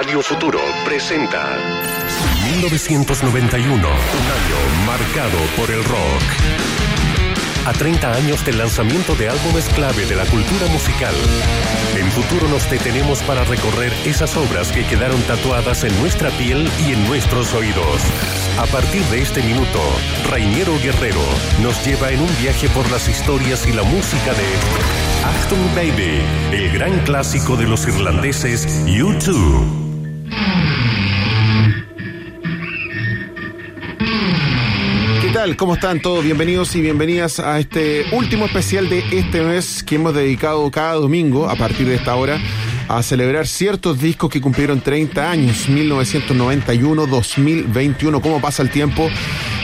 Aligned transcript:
Radio 0.00 0.22
Futuro 0.22 0.58
presenta 0.86 1.58
1991, 2.56 3.76
un 3.76 3.82
año 3.84 3.96
marcado 4.86 5.38
por 5.58 5.70
el 5.70 5.84
rock. 5.84 6.22
A 7.66 7.74
30 7.74 8.10
años 8.10 8.42
del 8.46 8.56
lanzamiento 8.56 9.14
de 9.14 9.28
álbumes 9.28 9.68
clave 9.68 10.06
de 10.06 10.16
la 10.16 10.24
cultura 10.24 10.66
musical, 10.68 11.14
en 11.98 12.10
futuro 12.12 12.48
nos 12.48 12.70
detenemos 12.70 13.22
para 13.24 13.44
recorrer 13.44 13.92
esas 14.06 14.38
obras 14.38 14.72
que 14.72 14.86
quedaron 14.86 15.20
tatuadas 15.24 15.84
en 15.84 15.94
nuestra 16.00 16.30
piel 16.30 16.66
y 16.88 16.94
en 16.94 17.06
nuestros 17.06 17.52
oídos. 17.52 18.00
A 18.58 18.64
partir 18.64 19.02
de 19.10 19.20
este 19.20 19.42
minuto, 19.42 19.80
Rainiero 20.30 20.78
Guerrero 20.82 21.20
nos 21.60 21.84
lleva 21.84 22.10
en 22.10 22.20
un 22.20 22.38
viaje 22.40 22.70
por 22.70 22.90
las 22.90 23.06
historias 23.06 23.66
y 23.66 23.72
la 23.72 23.82
música 23.82 24.32
de 24.32 24.46
Achtung 25.26 25.74
Baby, 25.74 26.22
el 26.52 26.72
gran 26.72 27.00
clásico 27.00 27.54
de 27.58 27.66
los 27.66 27.86
irlandeses 27.86 28.66
U2. 28.86 29.89
¿Cómo 35.56 35.72
están 35.72 36.02
todos? 36.02 36.22
Bienvenidos 36.22 36.76
y 36.76 36.82
bienvenidas 36.82 37.40
a 37.40 37.58
este 37.58 38.04
último 38.12 38.44
especial 38.44 38.90
de 38.90 39.02
este 39.10 39.40
mes 39.40 39.82
que 39.82 39.94
hemos 39.94 40.14
dedicado 40.14 40.70
cada 40.70 40.92
domingo 40.92 41.48
a 41.48 41.56
partir 41.56 41.88
de 41.88 41.94
esta 41.94 42.14
hora 42.14 42.38
a 42.88 43.02
celebrar 43.02 43.46
ciertos 43.46 43.98
discos 43.98 44.28
que 44.28 44.38
cumplieron 44.38 44.82
30 44.82 45.30
años, 45.30 45.66
1991, 45.70 47.06
2021, 47.06 48.20
cómo 48.20 48.38
pasa 48.38 48.62
el 48.62 48.68
tiempo 48.68 49.08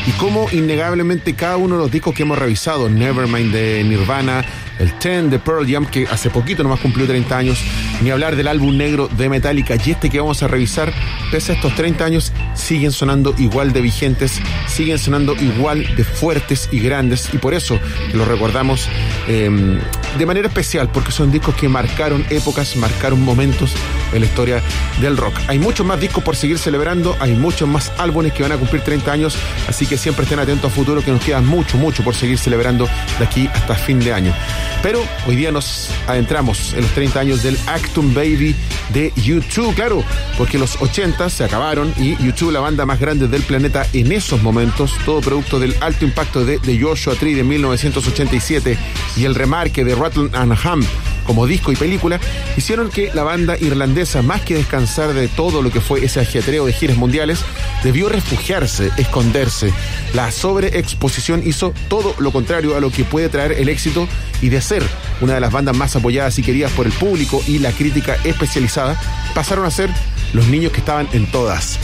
y 0.07 0.13
cómo 0.13 0.47
innegablemente 0.51 1.35
cada 1.35 1.59
uno 1.59 1.77
de 1.77 1.83
los 1.83 1.91
discos 1.91 2.15
que 2.15 2.23
hemos 2.23 2.39
revisado, 2.39 2.89
Nevermind 2.89 3.53
de 3.53 3.85
Nirvana, 3.85 4.47
el 4.79 4.93
Ten 4.99 5.31
de 5.31 5.39
Pearl 5.39 5.67
Jam, 5.71 5.87
que 5.87 6.07
hace 6.07 6.31
poquito 6.31 6.63
nomás 6.63 6.81
cumplió 6.81 7.07
30 7.07 7.37
años, 7.37 7.59
ni 8.03 8.11
hablar 8.11 8.37
del 8.37 8.49
álbum 8.49 8.77
negro 8.77 9.09
de 9.09 9.29
Metallica 9.29 9.77
y 9.85 9.91
este 9.91 10.11
que 10.11 10.21
vamos 10.21 10.43
a 10.43 10.49
revisar, 10.49 10.93
pese 11.31 11.53
a 11.53 11.55
estos 11.55 11.75
30 11.75 12.05
años, 12.05 12.33
siguen 12.55 12.93
sonando 12.93 13.35
igual 13.39 13.73
de 13.73 13.81
vigentes, 13.81 14.41
siguen 14.67 14.99
sonando 14.99 15.35
igual 15.35 15.97
de 15.97 16.05
fuertes 16.05 16.69
y 16.73 16.81
grandes 16.81 17.31
y 17.33 17.39
por 17.39 17.55
eso 17.55 17.79
los 18.13 18.27
recordamos 18.29 18.89
em, 19.29 19.79
de 20.19 20.27
manera 20.27 20.49
especial, 20.49 20.91
porque 20.91 21.13
son 21.13 21.31
discos 21.33 21.55
que 21.55 21.69
marcaron 21.69 22.25
épocas, 22.31 22.77
marcaron 22.77 23.23
momentos 23.23 23.75
en 24.13 24.21
la 24.21 24.27
historia 24.27 24.63
del 25.01 25.17
rock. 25.17 25.35
Hay 25.49 25.59
muchos 25.59 25.87
más 25.87 26.01
discos 26.01 26.23
por 26.23 26.37
seguir 26.37 26.59
celebrando, 26.59 27.17
hay 27.21 27.35
muchos 27.35 27.69
más 27.69 27.93
álbumes 27.99 28.33
que 28.33 28.43
van 28.43 28.53
a 28.53 28.57
cumplir 28.57 28.83
30 28.83 29.13
años, 29.13 29.39
así 29.69 29.87
que 29.87 29.97
siempre 29.97 30.25
estén 30.25 30.39
atentos 30.39 30.71
a 30.71 30.75
futuro 30.75 31.03
que 31.03 31.11
nos 31.11 31.25
queda 31.25 31.41
mucho, 31.41 31.77
mucho 31.77 32.03
por 32.03 32.15
seguir 32.15 32.39
celebrando 32.39 32.89
de 33.19 33.25
aquí 33.25 33.49
hasta 33.53 33.75
fin 33.75 33.99
de 34.01 34.13
año. 34.13 34.35
Pero 34.83 35.03
hoy 35.27 35.37
día 35.37 35.51
nos 35.51 35.91
adentramos 36.07 36.73
en 36.75 36.83
los 36.83 36.91
30 36.93 37.21
años 37.21 37.43
del 37.43 37.59
Actum 37.67 38.15
Baby 38.15 38.55
de 38.91 39.13
YouTube, 39.17 39.75
claro, 39.75 40.05
porque 40.39 40.59
los 40.59 40.81
80 40.81 41.29
se 41.31 41.45
acabaron 41.45 41.93
y 41.99 42.17
YouTube, 42.25 42.53
la 42.53 42.61
banda 42.61 42.87
más 42.87 43.01
grande 43.01 43.29
del 43.29 43.43
planeta 43.43 43.87
en 43.93 44.13
esos 44.13 44.43
momentos, 44.43 44.93
todo 45.05 45.21
producto 45.21 45.59
del 45.59 45.75
alto 45.81 46.05
impacto 46.05 46.45
de, 46.45 46.59
de 46.59 46.81
Joshua 46.81 47.15
Tree 47.15 47.35
de 47.35 47.43
1987 47.43 48.79
y 49.17 49.25
el 49.25 49.35
remarque 49.35 49.85
de 49.85 49.95
Rattle 49.95 50.31
and 50.33 50.57
Ham 50.65 50.83
como 51.27 51.47
disco 51.47 51.73
y 51.73 51.77
película, 51.77 52.21
hicieron 52.57 52.91
que 52.91 53.11
la 53.15 53.23
banda 53.23 53.57
irlandesa, 53.59 54.23
más 54.23 54.43
que 54.43 54.55
descansar 54.55 55.13
de 55.13 55.29
todo 55.29 55.63
lo 55.63 55.71
que 55.71 55.81
fue 55.81 56.05
ese 56.05 56.21
ajetreo 56.21 56.67
de 56.67 56.73
giras 56.73 56.97
mundiales, 56.97 57.41
debió 57.83 58.09
refugiarse, 58.09 58.91
esconderse. 58.97 59.73
La 60.15 60.31
sobreexposición 60.31 61.43
hizo 61.45 61.73
todo 61.89 62.15
lo 62.19 62.33
contrario 62.33 62.77
a 62.77 62.81
lo 62.81 62.91
que 62.91 63.05
puede 63.05 63.29
traer 63.29 63.53
el 63.53 63.69
éxito 63.69 64.09
y 64.41 64.49
de 64.49 64.61
ser 64.61 64.83
una 65.21 65.35
de 65.35 65.41
las 65.41 65.53
bandas 65.53 65.77
más 65.77 65.97
apoyadas 65.97 66.39
y 66.39 66.43
queridas 66.43 66.73
por 66.73 66.87
el 66.87 66.93
público 66.93 67.43
y 67.47 67.59
la 67.59 67.73
crítica 67.73 68.17
especializada, 68.25 69.01
pasaron 69.35 69.65
a 69.65 69.71
ser 69.71 69.91
los 70.33 70.47
niños 70.49 70.73
que 70.73 70.79
estaban 70.79 71.09
en 71.13 71.27
todas. 71.31 71.79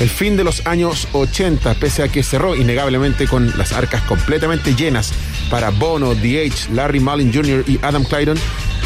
El 0.00 0.08
fin 0.08 0.36
de 0.36 0.44
los 0.44 0.64
años 0.66 1.08
80, 1.12 1.74
pese 1.74 2.04
a 2.04 2.08
que 2.08 2.22
cerró 2.22 2.54
innegablemente 2.54 3.26
con 3.26 3.56
las 3.58 3.72
arcas 3.72 4.00
completamente 4.02 4.74
llenas 4.74 5.12
para 5.50 5.70
Bono, 5.70 6.14
DH, 6.14 6.72
Larry 6.72 7.00
Mullen 7.00 7.32
Jr. 7.34 7.64
y 7.66 7.80
Adam 7.82 8.04
Clayton, 8.04 8.38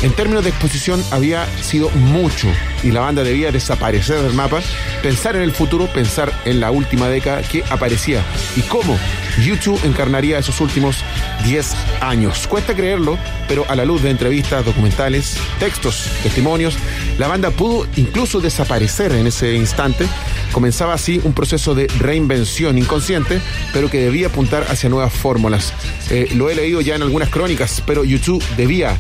en 0.02 0.12
términos 0.12 0.44
de 0.44 0.50
exposición 0.50 1.02
había 1.10 1.46
sido 1.62 1.90
mucho 1.90 2.48
y 2.82 2.90
la 2.90 3.00
banda 3.00 3.22
debía 3.22 3.52
desaparecer 3.52 4.20
del 4.20 4.34
mapa, 4.34 4.60
pensar 5.02 5.36
en 5.36 5.42
el 5.42 5.52
futuro, 5.52 5.86
pensar 5.86 6.32
en 6.44 6.60
la 6.60 6.70
última 6.70 7.08
década 7.08 7.42
que 7.42 7.62
aparecía 7.70 8.22
y 8.56 8.62
cómo 8.62 8.98
YouTube 9.40 9.80
encarnaría 9.84 10.38
esos 10.38 10.60
últimos 10.60 10.96
10 11.44 11.74
años. 12.00 12.46
Cuesta 12.48 12.74
creerlo, 12.74 13.16
pero 13.48 13.64
a 13.68 13.76
la 13.76 13.84
luz 13.84 14.02
de 14.02 14.10
entrevistas, 14.10 14.64
documentales, 14.64 15.36
textos, 15.58 16.08
testimonios, 16.22 16.74
la 17.18 17.28
banda 17.28 17.50
pudo 17.50 17.86
incluso 17.96 18.40
desaparecer 18.40 19.12
en 19.12 19.26
ese 19.26 19.54
instante. 19.54 20.06
Comenzaba 20.52 20.94
así 20.94 21.20
un 21.24 21.32
proceso 21.32 21.74
de 21.74 21.86
reinvención 21.98 22.76
inconsciente, 22.76 23.40
pero 23.72 23.88
que 23.88 24.00
debía 24.00 24.26
apuntar 24.26 24.66
hacia 24.68 24.88
nuevas 24.88 25.12
fórmulas. 25.12 25.72
Eh, 26.10 26.28
lo 26.34 26.50
he 26.50 26.54
leído 26.54 26.80
ya 26.80 26.96
en 26.96 27.02
algunas 27.02 27.28
crónicas, 27.28 27.82
pero 27.86 28.04
YouTube 28.04 28.42
debía 28.56 28.98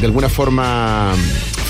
de 0.00 0.06
alguna 0.06 0.28
forma 0.28 1.12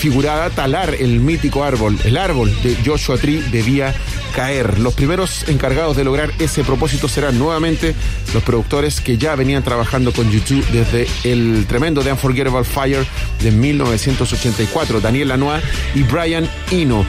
figurada 0.01 0.49
talar 0.51 0.95
el 0.99 1.21
mítico 1.21 1.63
árbol. 1.63 1.99
El 2.05 2.17
árbol 2.17 2.51
de 2.63 2.77
Joshua 2.85 3.19
Tree 3.19 3.43
debía 3.51 3.95
caer. 4.35 4.79
Los 4.79 4.95
primeros 4.95 5.47
encargados 5.49 5.97
de 5.97 6.05
lograr 6.05 6.33
ese 6.39 6.65
propósito 6.65 7.09
serán 7.09 7.39
nuevamente 7.39 7.95
los 8.33 8.43
productores 8.43 9.01
que 9.01 9.19
ya 9.19 9.35
venían 9.35 9.63
trabajando 9.63 10.13
con 10.13 10.31
YouTube 10.31 10.65
desde 10.69 11.07
el 11.25 11.67
tremendo 11.67 12.03
The 12.03 12.13
Unforgettable 12.13 12.65
Fire 12.65 13.05
de 13.43 13.51
1984, 13.51 15.01
Daniel 15.01 15.29
Lanois 15.29 15.63
y 15.95 16.03
Brian 16.03 16.49
Eno. 16.71 17.05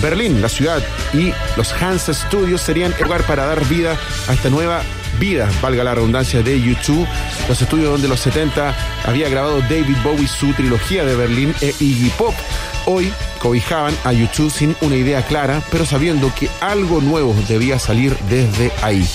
Berlín, 0.00 0.42
la 0.42 0.48
ciudad, 0.48 0.82
y 1.14 1.32
los 1.56 1.72
Hans 1.72 2.10
Studios 2.12 2.60
serían 2.60 2.92
el 2.98 3.04
lugar 3.04 3.26
para 3.26 3.46
dar 3.46 3.66
vida 3.66 3.96
a 4.28 4.34
esta 4.34 4.50
nueva 4.50 4.82
vida, 5.18 5.50
valga 5.60 5.84
la 5.84 5.94
redundancia, 5.94 6.42
de 6.42 6.60
YouTube, 6.60 7.06
los 7.48 7.60
estudios 7.60 7.90
donde 7.90 8.08
los 8.08 8.20
70 8.20 8.74
había 9.04 9.28
grabado 9.28 9.60
David 9.62 9.96
Bowie 10.02 10.26
su 10.26 10.52
trilogía 10.52 11.04
de 11.04 11.14
Berlín 11.14 11.54
e 11.60 11.74
Iggy 11.78 12.10
Pop. 12.10 12.34
Hoy 12.86 13.12
cobijaban 13.40 13.94
a 14.04 14.12
YouTube 14.12 14.50
sin 14.50 14.76
una 14.80 14.96
idea 14.96 15.22
clara, 15.22 15.62
pero 15.70 15.84
sabiendo 15.84 16.32
que 16.34 16.48
algo 16.60 17.00
nuevo 17.00 17.34
debía 17.48 17.78
salir 17.78 18.16
desde 18.28 18.72
ahí. 18.82 19.06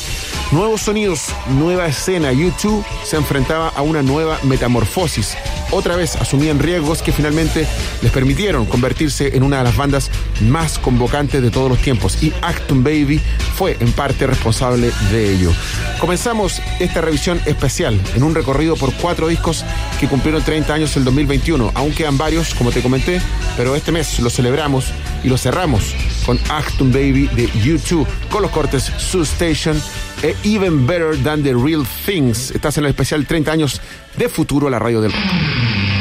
Nuevos 0.51 0.81
sonidos, 0.81 1.27
nueva 1.47 1.87
escena. 1.87 2.33
YouTube 2.33 2.83
se 3.05 3.15
enfrentaba 3.15 3.69
a 3.69 3.81
una 3.83 4.01
nueva 4.01 4.37
metamorfosis. 4.43 5.37
Otra 5.71 5.95
vez 5.95 6.17
asumían 6.17 6.59
riesgos 6.59 7.01
que 7.01 7.13
finalmente 7.13 7.65
les 8.01 8.11
permitieron 8.11 8.65
convertirse 8.65 9.37
en 9.37 9.43
una 9.43 9.59
de 9.59 9.63
las 9.63 9.77
bandas 9.77 10.11
más 10.41 10.77
convocantes 10.77 11.41
de 11.41 11.51
todos 11.51 11.69
los 11.69 11.79
tiempos. 11.79 12.21
Y 12.21 12.33
Acton 12.41 12.83
Baby 12.83 13.21
fue 13.55 13.77
en 13.79 13.93
parte 13.93 14.27
responsable 14.27 14.91
de 15.09 15.33
ello. 15.33 15.53
Comenzamos 16.01 16.61
esta 16.81 16.99
revisión 16.99 17.39
especial 17.45 17.97
en 18.13 18.23
un 18.23 18.35
recorrido 18.35 18.75
por 18.75 18.93
cuatro 18.95 19.29
discos 19.29 19.63
que 20.01 20.09
cumplieron 20.09 20.43
30 20.43 20.73
años 20.73 20.97
el 20.97 21.05
2021. 21.05 21.71
Aún 21.75 21.93
quedan 21.93 22.17
varios, 22.17 22.53
como 22.55 22.71
te 22.71 22.81
comenté, 22.81 23.21
pero 23.55 23.73
este 23.77 23.93
mes 23.93 24.19
lo 24.19 24.29
celebramos 24.29 24.91
y 25.23 25.29
lo 25.29 25.37
cerramos 25.37 25.95
con 26.25 26.37
Acton 26.49 26.91
Baby 26.91 27.27
de 27.27 27.49
YouTube, 27.63 28.05
con 28.29 28.41
los 28.41 28.51
cortes 28.51 28.91
Sue 28.97 29.23
Station 29.23 29.81
e 30.23 30.35
Even 30.43 30.85
Better 30.85 31.17
Than 31.17 31.43
the 31.43 31.53
Real 31.53 31.85
Things. 32.05 32.51
Estás 32.51 32.77
en 32.77 32.85
el 32.85 32.91
especial 32.91 33.25
30 33.25 33.51
años 33.51 33.81
de 34.17 34.29
futuro 34.29 34.67
a 34.67 34.71
la 34.71 34.79
radio 34.79 35.01
del 35.01 35.11
rock. 35.11 36.00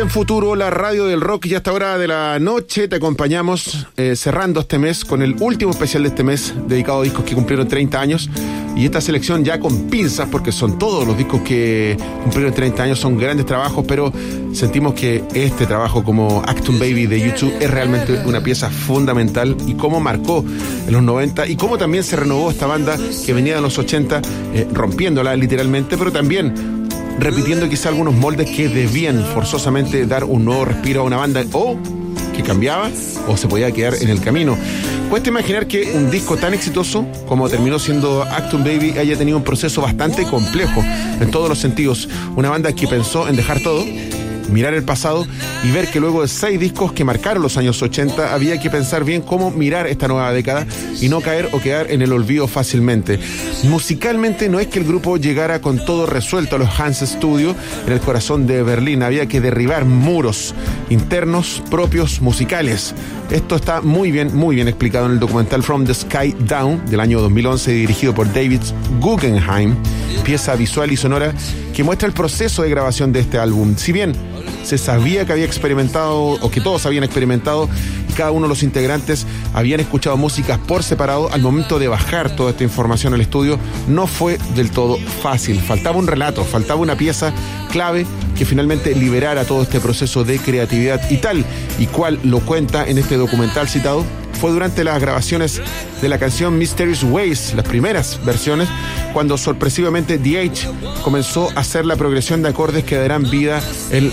En 0.00 0.10
Futuro, 0.10 0.54
la 0.54 0.70
radio 0.70 1.06
del 1.06 1.20
rock 1.20 1.46
y 1.46 1.56
hasta 1.56 1.72
hora 1.72 1.98
de 1.98 2.06
la 2.06 2.38
noche 2.38 2.86
te 2.86 2.94
acompañamos 2.94 3.88
eh, 3.96 4.14
cerrando 4.14 4.60
este 4.60 4.78
mes 4.78 5.04
con 5.04 5.22
el 5.22 5.34
último 5.40 5.72
especial 5.72 6.04
de 6.04 6.10
este 6.10 6.22
mes 6.22 6.54
dedicado 6.68 7.00
a 7.00 7.02
discos 7.02 7.24
que 7.24 7.34
cumplieron 7.34 7.66
30 7.66 8.00
años. 8.00 8.30
Y 8.76 8.84
esta 8.84 9.00
selección 9.00 9.44
ya 9.44 9.58
con 9.58 9.88
pinzas 9.90 10.28
porque 10.30 10.52
son 10.52 10.78
todos 10.78 11.04
los 11.04 11.18
discos 11.18 11.40
que 11.40 11.96
cumplieron 12.22 12.54
30 12.54 12.80
años, 12.80 13.00
son 13.00 13.18
grandes 13.18 13.44
trabajos, 13.44 13.84
pero 13.88 14.12
sentimos 14.52 14.94
que 14.94 15.24
este 15.34 15.66
trabajo 15.66 16.04
como 16.04 16.44
Acton 16.46 16.78
Baby 16.78 17.06
de 17.06 17.20
YouTube 17.20 17.52
es 17.58 17.68
realmente 17.68 18.22
una 18.24 18.40
pieza 18.40 18.70
fundamental 18.70 19.56
y 19.66 19.74
cómo 19.74 19.98
marcó 19.98 20.44
en 20.86 20.92
los 20.92 21.02
90 21.02 21.48
y 21.48 21.56
cómo 21.56 21.76
también 21.76 22.04
se 22.04 22.14
renovó 22.14 22.52
esta 22.52 22.66
banda 22.66 22.96
que 23.26 23.32
venía 23.32 23.56
de 23.56 23.62
los 23.62 23.76
80 23.76 24.22
eh, 24.54 24.68
rompiéndola 24.72 25.34
literalmente, 25.34 25.98
pero 25.98 26.12
también 26.12 26.77
repitiendo 27.18 27.68
quizá 27.68 27.88
algunos 27.88 28.14
moldes 28.14 28.50
que 28.50 28.68
debían 28.68 29.24
forzosamente 29.34 30.06
dar 30.06 30.24
un 30.24 30.44
nuevo 30.44 30.64
respiro 30.64 31.00
a 31.00 31.04
una 31.04 31.16
banda 31.16 31.44
o 31.52 31.76
que 32.34 32.42
cambiaba 32.42 32.90
o 33.26 33.36
se 33.36 33.48
podía 33.48 33.72
quedar 33.72 33.94
en 34.00 34.08
el 34.08 34.20
camino. 34.20 34.56
Cuesta 35.10 35.30
imaginar 35.30 35.66
que 35.66 35.92
un 35.94 36.10
disco 36.10 36.36
tan 36.36 36.54
exitoso 36.54 37.04
como 37.26 37.48
terminó 37.48 37.78
siendo 37.78 38.22
Acton 38.22 38.62
Baby 38.62 38.98
haya 38.98 39.16
tenido 39.16 39.38
un 39.38 39.44
proceso 39.44 39.82
bastante 39.82 40.24
complejo 40.24 40.84
en 41.20 41.30
todos 41.30 41.48
los 41.48 41.58
sentidos. 41.58 42.08
Una 42.36 42.50
banda 42.50 42.72
que 42.72 42.86
pensó 42.86 43.28
en 43.28 43.36
dejar 43.36 43.60
todo 43.62 43.84
mirar 44.48 44.74
el 44.74 44.82
pasado 44.82 45.26
y 45.64 45.70
ver 45.70 45.88
que 45.90 46.00
luego 46.00 46.22
de 46.22 46.28
seis 46.28 46.58
discos 46.58 46.92
que 46.92 47.04
marcaron 47.04 47.42
los 47.42 47.56
años 47.56 47.80
80 47.82 48.34
había 48.34 48.60
que 48.60 48.70
pensar 48.70 49.04
bien 49.04 49.22
cómo 49.22 49.50
mirar 49.50 49.86
esta 49.86 50.08
nueva 50.08 50.32
década 50.32 50.66
y 51.00 51.08
no 51.08 51.20
caer 51.20 51.48
o 51.52 51.60
quedar 51.60 51.90
en 51.90 52.02
el 52.02 52.12
olvido 52.12 52.48
fácilmente. 52.48 53.18
Musicalmente 53.64 54.48
no 54.48 54.60
es 54.60 54.68
que 54.68 54.78
el 54.78 54.84
grupo 54.84 55.16
llegara 55.16 55.60
con 55.60 55.84
todo 55.84 56.06
resuelto 56.06 56.56
a 56.56 56.58
los 56.58 56.80
Hans 56.80 57.00
Studio 57.00 57.54
en 57.86 57.92
el 57.92 58.00
corazón 58.00 58.46
de 58.46 58.62
Berlín, 58.62 59.02
había 59.02 59.26
que 59.26 59.40
derribar 59.40 59.84
muros 59.84 60.54
internos 60.90 61.62
propios 61.70 62.20
musicales. 62.20 62.94
Esto 63.30 63.56
está 63.56 63.80
muy 63.82 64.10
bien, 64.10 64.34
muy 64.34 64.56
bien 64.56 64.68
explicado 64.68 65.06
en 65.06 65.12
el 65.12 65.18
documental 65.18 65.62
From 65.62 65.84
the 65.84 65.94
Sky 65.94 66.34
Down 66.46 66.86
del 66.86 67.00
año 67.00 67.20
2011 67.20 67.72
dirigido 67.72 68.14
por 68.14 68.32
David 68.32 68.60
Guggenheim, 69.00 69.74
pieza 70.24 70.54
visual 70.56 70.90
y 70.92 70.96
sonora 70.96 71.34
que 71.74 71.84
muestra 71.84 72.08
el 72.08 72.14
proceso 72.14 72.62
de 72.62 72.70
grabación 72.70 73.12
de 73.12 73.20
este 73.20 73.38
álbum. 73.38 73.76
Si 73.76 73.92
bien 73.92 74.12
se 74.68 74.76
sabía 74.76 75.24
que 75.24 75.32
había 75.32 75.46
experimentado 75.46 76.14
o 76.18 76.50
que 76.50 76.60
todos 76.60 76.84
habían 76.84 77.02
experimentado 77.02 77.70
cada 78.18 78.32
uno 78.32 78.42
de 78.42 78.48
los 78.50 78.62
integrantes 78.62 79.26
habían 79.54 79.80
escuchado 79.80 80.18
músicas 80.18 80.58
por 80.58 80.82
separado 80.82 81.32
al 81.32 81.40
momento 81.40 81.78
de 81.78 81.88
bajar 81.88 82.36
toda 82.36 82.50
esta 82.50 82.64
información 82.64 83.14
al 83.14 83.22
estudio 83.22 83.58
no 83.86 84.06
fue 84.06 84.36
del 84.54 84.70
todo 84.70 84.98
fácil. 85.22 85.58
Faltaba 85.58 85.96
un 85.96 86.06
relato 86.06 86.44
faltaba 86.44 86.80
una 86.80 86.96
pieza 86.96 87.32
clave 87.70 88.04
que 88.36 88.44
finalmente 88.44 88.94
liberara 88.94 89.44
todo 89.44 89.62
este 89.62 89.80
proceso 89.80 90.22
de 90.22 90.38
creatividad 90.38 91.10
y 91.10 91.16
tal 91.16 91.46
y 91.78 91.86
cual 91.86 92.18
lo 92.24 92.40
cuenta 92.40 92.86
en 92.86 92.98
este 92.98 93.16
documental 93.16 93.68
citado 93.68 94.04
fue 94.38 94.50
durante 94.52 94.84
las 94.84 95.00
grabaciones 95.00 95.60
de 96.00 96.08
la 96.08 96.18
canción 96.18 96.58
Mysterious 96.58 97.02
Ways, 97.02 97.54
las 97.54 97.66
primeras 97.66 98.20
versiones, 98.24 98.68
cuando 99.12 99.36
sorpresivamente 99.36 100.18
DH 100.18 101.02
comenzó 101.02 101.48
a 101.56 101.60
hacer 101.60 101.84
la 101.84 101.96
progresión 101.96 102.42
de 102.42 102.48
acordes 102.48 102.84
que 102.84 102.96
darán 102.96 103.28
vida 103.28 103.60
el 103.90 104.12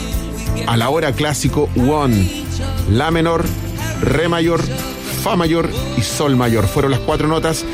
a 0.67 0.77
la 0.77 0.89
hora 0.89 1.11
clásico 1.13 1.69
One, 1.75 2.45
La 2.89 3.11
menor, 3.11 3.45
Re 4.01 4.27
mayor, 4.27 4.61
Fa 5.23 5.35
mayor 5.35 5.69
y 5.97 6.01
Sol 6.01 6.35
mayor. 6.35 6.67
Fueron 6.67 6.91
las 6.91 6.99
cuatro 7.01 7.27
notas 7.27 7.65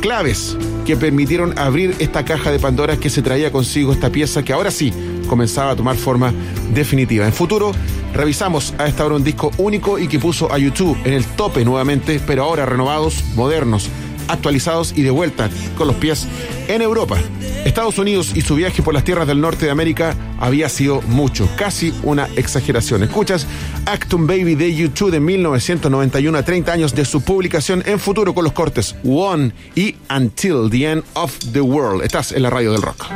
claves 0.00 0.56
que 0.86 0.96
permitieron 0.96 1.58
abrir 1.58 1.94
esta 1.98 2.24
caja 2.24 2.50
de 2.50 2.58
Pandora 2.58 2.96
que 2.96 3.10
se 3.10 3.22
traía 3.22 3.52
consigo 3.52 3.92
esta 3.92 4.10
pieza 4.10 4.42
que 4.42 4.52
ahora 4.52 4.70
sí 4.70 4.92
comenzaba 5.28 5.72
a 5.72 5.76
tomar 5.76 5.96
forma 5.96 6.32
definitiva. 6.74 7.26
En 7.26 7.32
futuro 7.32 7.72
revisamos 8.12 8.74
a 8.78 8.86
esta 8.86 9.04
hora 9.04 9.14
un 9.14 9.24
disco 9.24 9.52
único 9.58 9.98
y 9.98 10.08
que 10.08 10.18
puso 10.18 10.52
a 10.52 10.58
YouTube 10.58 10.98
en 11.04 11.12
el 11.12 11.24
tope 11.24 11.64
nuevamente, 11.64 12.20
pero 12.26 12.44
ahora 12.44 12.66
renovados, 12.66 13.22
modernos, 13.34 13.88
actualizados 14.28 14.92
y 14.96 15.02
de 15.02 15.10
vuelta 15.10 15.50
con 15.76 15.86
los 15.86 15.96
pies 15.96 16.26
en 16.68 16.82
Europa. 16.82 17.18
Estados 17.64 17.98
Unidos 17.98 18.32
y 18.34 18.40
su 18.40 18.54
viaje 18.54 18.82
por 18.82 18.94
las 18.94 19.04
tierras 19.04 19.26
del 19.26 19.40
norte 19.40 19.66
de 19.66 19.70
América 19.70 20.14
había 20.38 20.68
sido 20.68 21.02
mucho, 21.02 21.48
casi 21.56 21.94
una 22.02 22.28
exageración. 22.36 23.02
Escuchas 23.02 23.46
Acton 23.86 24.26
Baby 24.26 24.54
de 24.54 24.74
YouTube 24.74 25.10
de 25.10 25.20
1991 25.20 26.38
a 26.38 26.42
30 26.42 26.72
años 26.72 26.94
de 26.94 27.04
su 27.04 27.20
publicación 27.22 27.82
en 27.86 27.98
futuro 27.98 28.34
con 28.34 28.44
los 28.44 28.52
cortes 28.52 28.96
One 29.04 29.52
y 29.74 29.96
Until 30.14 30.70
the 30.70 30.90
End 30.90 31.04
of 31.14 31.36
the 31.52 31.60
World. 31.60 32.02
Estás 32.02 32.32
en 32.32 32.42
la 32.42 32.50
radio 32.50 32.72
del 32.72 32.82
rock. 32.82 33.06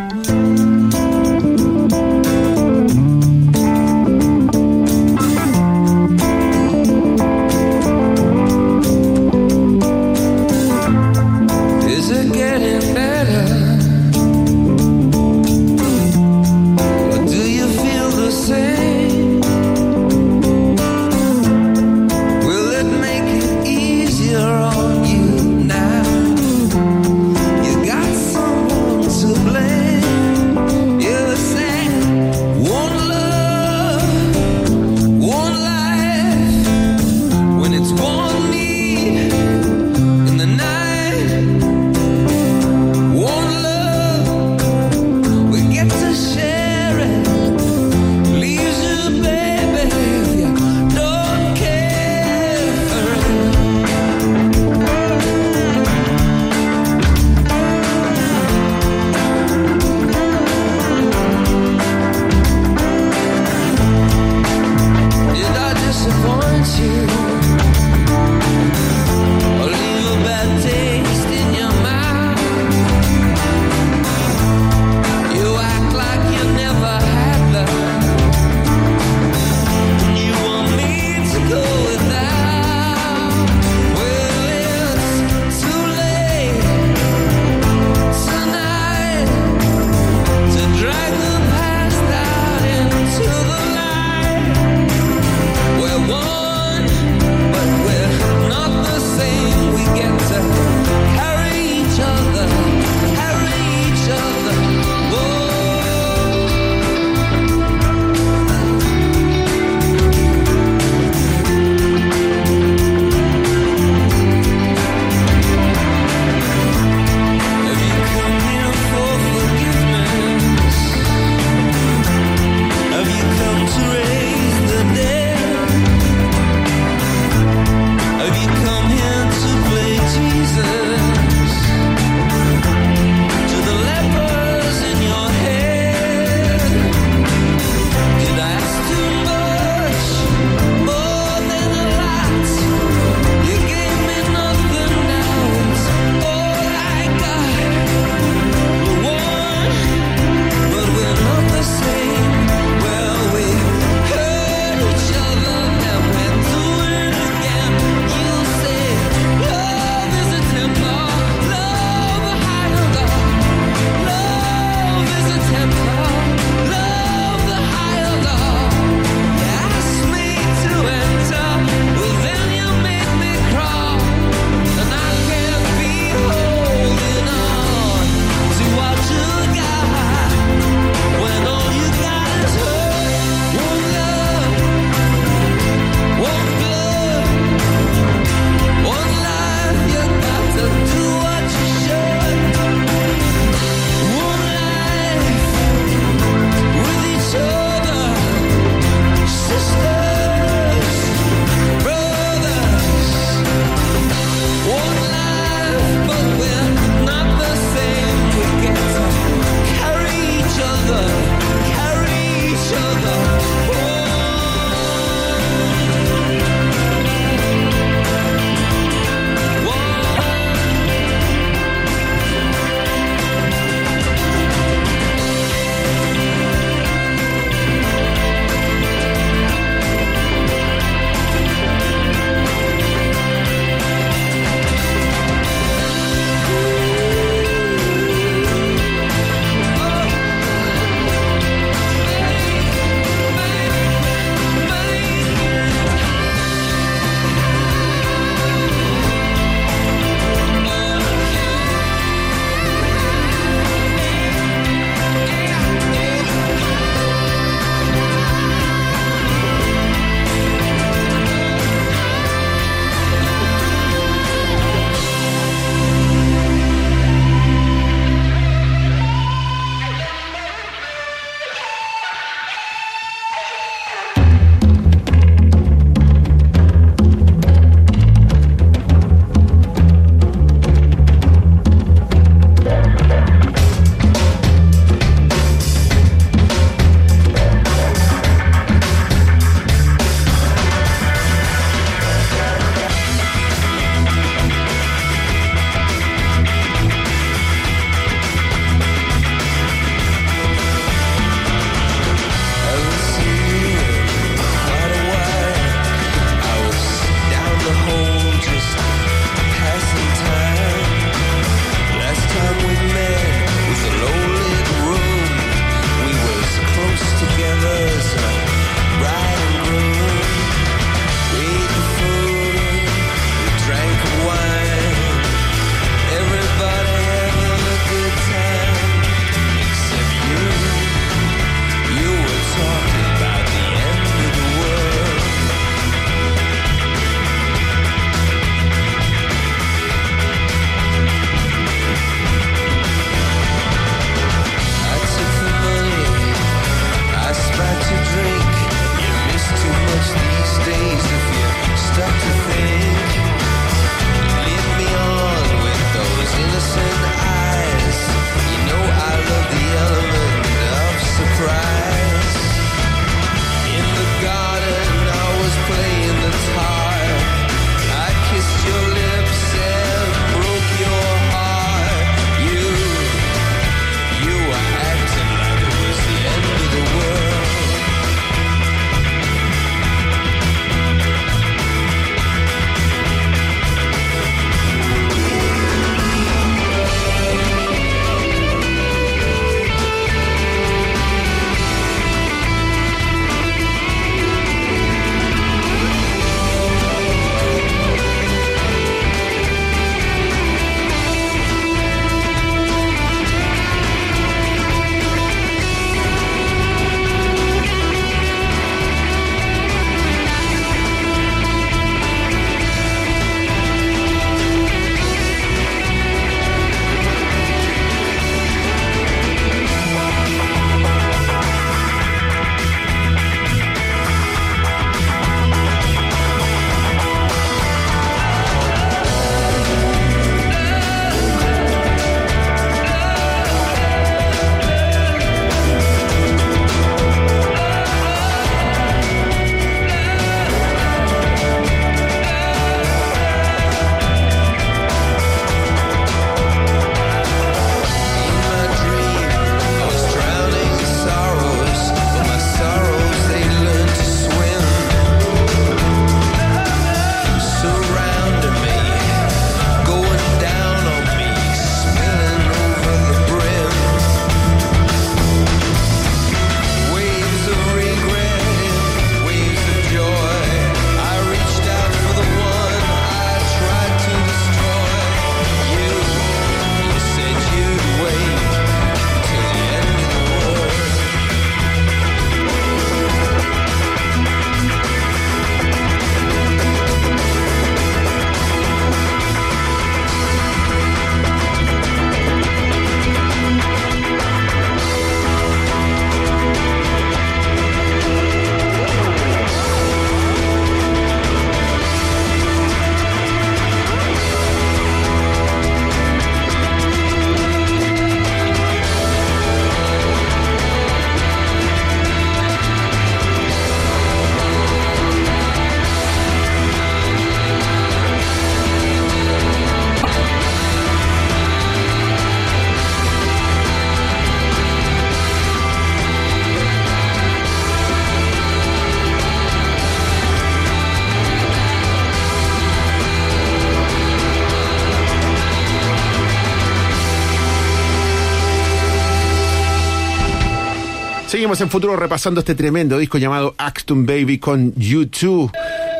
Seguimos 541.44 541.60
en 541.60 541.68
futuro 541.68 541.94
repasando 541.94 542.40
este 542.40 542.54
tremendo 542.54 542.96
disco 542.96 543.18
llamado 543.18 543.54
Axton 543.58 544.06
Baby 544.06 544.38
con 544.38 544.74
U2. 544.76 545.50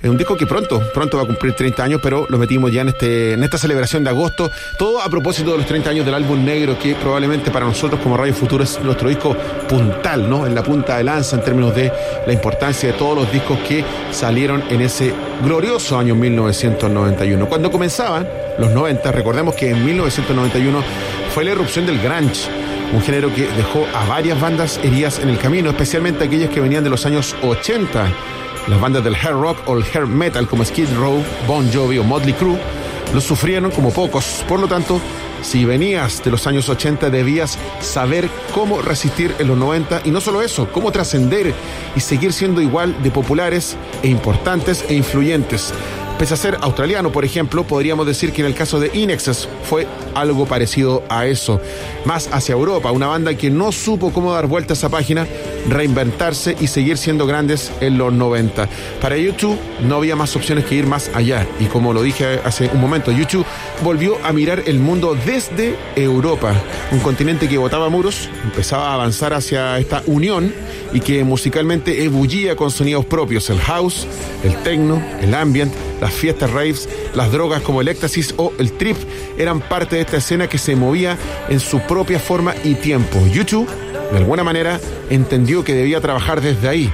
Es 0.03 0.09
un 0.09 0.17
disco 0.17 0.39
que 0.39 0.47
pronto, 0.47 0.81
pronto 0.95 1.19
va 1.19 1.25
a 1.25 1.27
cumplir 1.27 1.53
30 1.53 1.85
años, 1.85 2.01
pero 2.03 2.25
lo 2.31 2.39
metimos 2.39 2.73
ya 2.73 2.81
en, 2.81 2.89
este, 2.89 3.35
en 3.35 3.45
esta 3.45 3.59
celebración 3.59 4.05
de 4.05 4.09
agosto. 4.09 4.51
Todo 4.79 5.03
a 5.03 5.09
propósito 5.11 5.51
de 5.53 5.59
los 5.59 5.67
30 5.67 5.91
años 5.91 6.07
del 6.07 6.15
álbum 6.15 6.43
negro, 6.43 6.79
que 6.79 6.95
probablemente 6.95 7.51
para 7.51 7.67
nosotros 7.67 8.01
como 8.01 8.17
Radio 8.17 8.33
Futuro 8.33 8.65
es 8.65 8.81
nuestro 8.81 9.11
disco 9.11 9.37
puntal, 9.69 10.31
¿no? 10.31 10.47
En 10.47 10.55
la 10.55 10.63
punta 10.63 10.97
de 10.97 11.05
lanza 11.05 11.37
en 11.37 11.45
términos 11.45 11.75
de 11.75 11.93
la 12.27 12.33
importancia 12.33 12.91
de 12.91 12.97
todos 12.97 13.15
los 13.15 13.31
discos 13.31 13.59
que 13.69 13.85
salieron 14.13 14.65
en 14.71 14.81
ese 14.81 15.13
glorioso 15.43 15.99
año 15.99 16.15
1991. 16.15 17.47
Cuando 17.51 17.71
comenzaban 17.71 18.27
los 18.59 18.71
90, 18.71 19.13
recordemos 19.13 19.55
que 19.57 19.69
en 19.69 19.85
1991 19.85 20.83
fue 21.35 21.45
la 21.45 21.51
erupción 21.51 21.85
del 21.85 22.01
grunge 22.01 22.64
un 22.93 23.01
género 23.03 23.33
que 23.35 23.49
dejó 23.49 23.87
a 23.95 24.05
varias 24.07 24.41
bandas 24.41 24.79
heridas 24.83 25.19
en 25.19 25.29
el 25.29 25.39
camino, 25.39 25.71
especialmente 25.71 26.25
aquellas 26.25 26.51
que 26.51 26.61
venían 26.61 26.85
de 26.85 26.91
los 26.91 27.07
años 27.07 27.35
80. 27.43 28.13
Las 28.69 28.81
bandas 28.81 29.05
del 29.05 29.15
hair 29.15 29.35
rock 29.35 29.59
o 29.67 29.77
el 29.77 29.85
hair 29.85 30.07
metal 30.07 30.47
como 30.47 30.65
Skid 30.65 30.89
Row, 30.97 31.23
Bon 31.47 31.71
Jovi 31.73 31.99
o 31.99 32.05
Motley 32.05 32.35
Crue 32.35 32.59
lo 33.13 33.21
sufrieron 33.21 33.71
como 33.71 33.93
pocos. 33.93 34.45
Por 34.49 34.61
lo 34.61 34.67
tanto, 34.67 35.01
si 35.43 35.65
venías 35.65 36.23
de 36.25 36.31
los 36.31 36.47
años 36.47 36.69
80 36.69 37.11
debías 37.11 37.59
saber 37.81 38.29
cómo 38.55 38.81
resistir 38.81 39.35
en 39.39 39.49
los 39.49 39.59
90 39.59 40.03
y 40.05 40.11
no 40.11 40.21
solo 40.21 40.43
eso, 40.43 40.69
cómo 40.73 40.91
trascender 40.91 41.55
y 41.95 42.01
seguir 42.01 42.33
siendo 42.33 42.61
igual 42.61 43.03
de 43.03 43.11
populares 43.11 43.77
e 44.03 44.09
importantes 44.09 44.85
e 44.89 44.95
influyentes. 44.95 45.75
Pese 46.19 46.35
a 46.35 46.37
ser 46.37 46.59
australiano, 46.61 47.11
por 47.11 47.25
ejemplo, 47.25 47.65
podríamos 47.65 48.07
decir 48.07 48.33
que 48.33 48.41
en 48.41 48.47
el 48.47 48.55
caso 48.55 48.79
de 48.79 48.89
Inexes 48.95 49.49
fue 49.69 49.87
algo 50.15 50.47
parecido 50.47 51.03
a 51.09 51.27
eso. 51.27 51.61
Más 52.05 52.29
hacia 52.33 52.53
Europa, 52.53 52.93
una 52.93 53.09
banda 53.09 53.35
que 53.35 53.51
no 53.51 53.73
supo 53.73 54.13
cómo 54.13 54.33
dar 54.33 54.47
vuelta 54.47 54.75
a 54.75 54.77
esa 54.77 54.89
página, 54.89 55.27
reinventarse 55.69 56.57
y 56.61 56.69
seguir 56.69 56.99
siendo 56.99 57.27
grandes 57.27 57.73
en 57.81 57.99
los 57.99 58.13
90. 58.13 58.69
Para 59.01 59.17
YouTube 59.17 59.59
no 59.83 59.97
había 59.97 60.15
más 60.15 60.37
opciones 60.37 60.65
que 60.67 60.77
ir 60.77 60.87
más 60.87 61.11
allá. 61.15 61.47
Y 61.59 61.65
como 61.65 61.93
lo 61.93 62.01
dije 62.03 62.41
hace 62.45 62.71
un 62.73 62.81
momento, 62.81 63.11
YouTube 63.11 63.45
volvió 63.83 64.17
a 64.25 64.33
mirar 64.33 64.63
el 64.67 64.79
mundo 64.79 65.17
desde 65.27 65.75
Europa, 65.97 66.55
un 66.93 67.01
continente 67.01 67.49
que 67.49 67.59
botaba 67.59 67.89
muros, 67.89 68.29
empezaba 68.45 68.91
a 68.91 68.95
avanzar 68.95 69.35
hacia 69.35 69.79
esta 69.81 70.03
unión 70.07 70.55
y 70.93 71.01
que 71.01 71.25
musicalmente 71.25 72.05
ebullía 72.05 72.55
con 72.55 72.71
sonidos 72.71 73.05
propios, 73.05 73.51
el 73.51 73.59
house, 73.61 74.07
el 74.45 74.55
techno, 74.63 75.03
el 75.21 75.35
ambient, 75.35 75.73
las 76.05 76.13
fiestas 76.13 76.51
raves, 76.51 76.87
las 77.15 77.33
drogas 77.33 77.63
como 77.63 77.81
el 77.81 77.89
éxtasis 77.89 78.35
o 78.37 78.53
el 78.59 78.73
trip 78.73 78.97
eran 79.39 79.61
parte 79.61 79.97
de 79.97 80.03
esta 80.03 80.19
escena 80.19 80.51
que 80.51 80.59
se 80.59 80.77
movía 80.77 81.17
en 81.49 81.61
su 81.61 81.81
propia 81.81 82.19
forma 82.19 82.55
y 82.63 82.75
tiempo. 82.75 83.19
YouTube, 83.33 83.67
de 84.13 84.19
alguna 84.19 84.45
manera, 84.45 84.79
entendió 85.09 85.65
que 85.65 85.73
debía 85.73 86.03
trabajar 86.03 86.43
desde 86.43 86.69
ahí, 86.69 86.93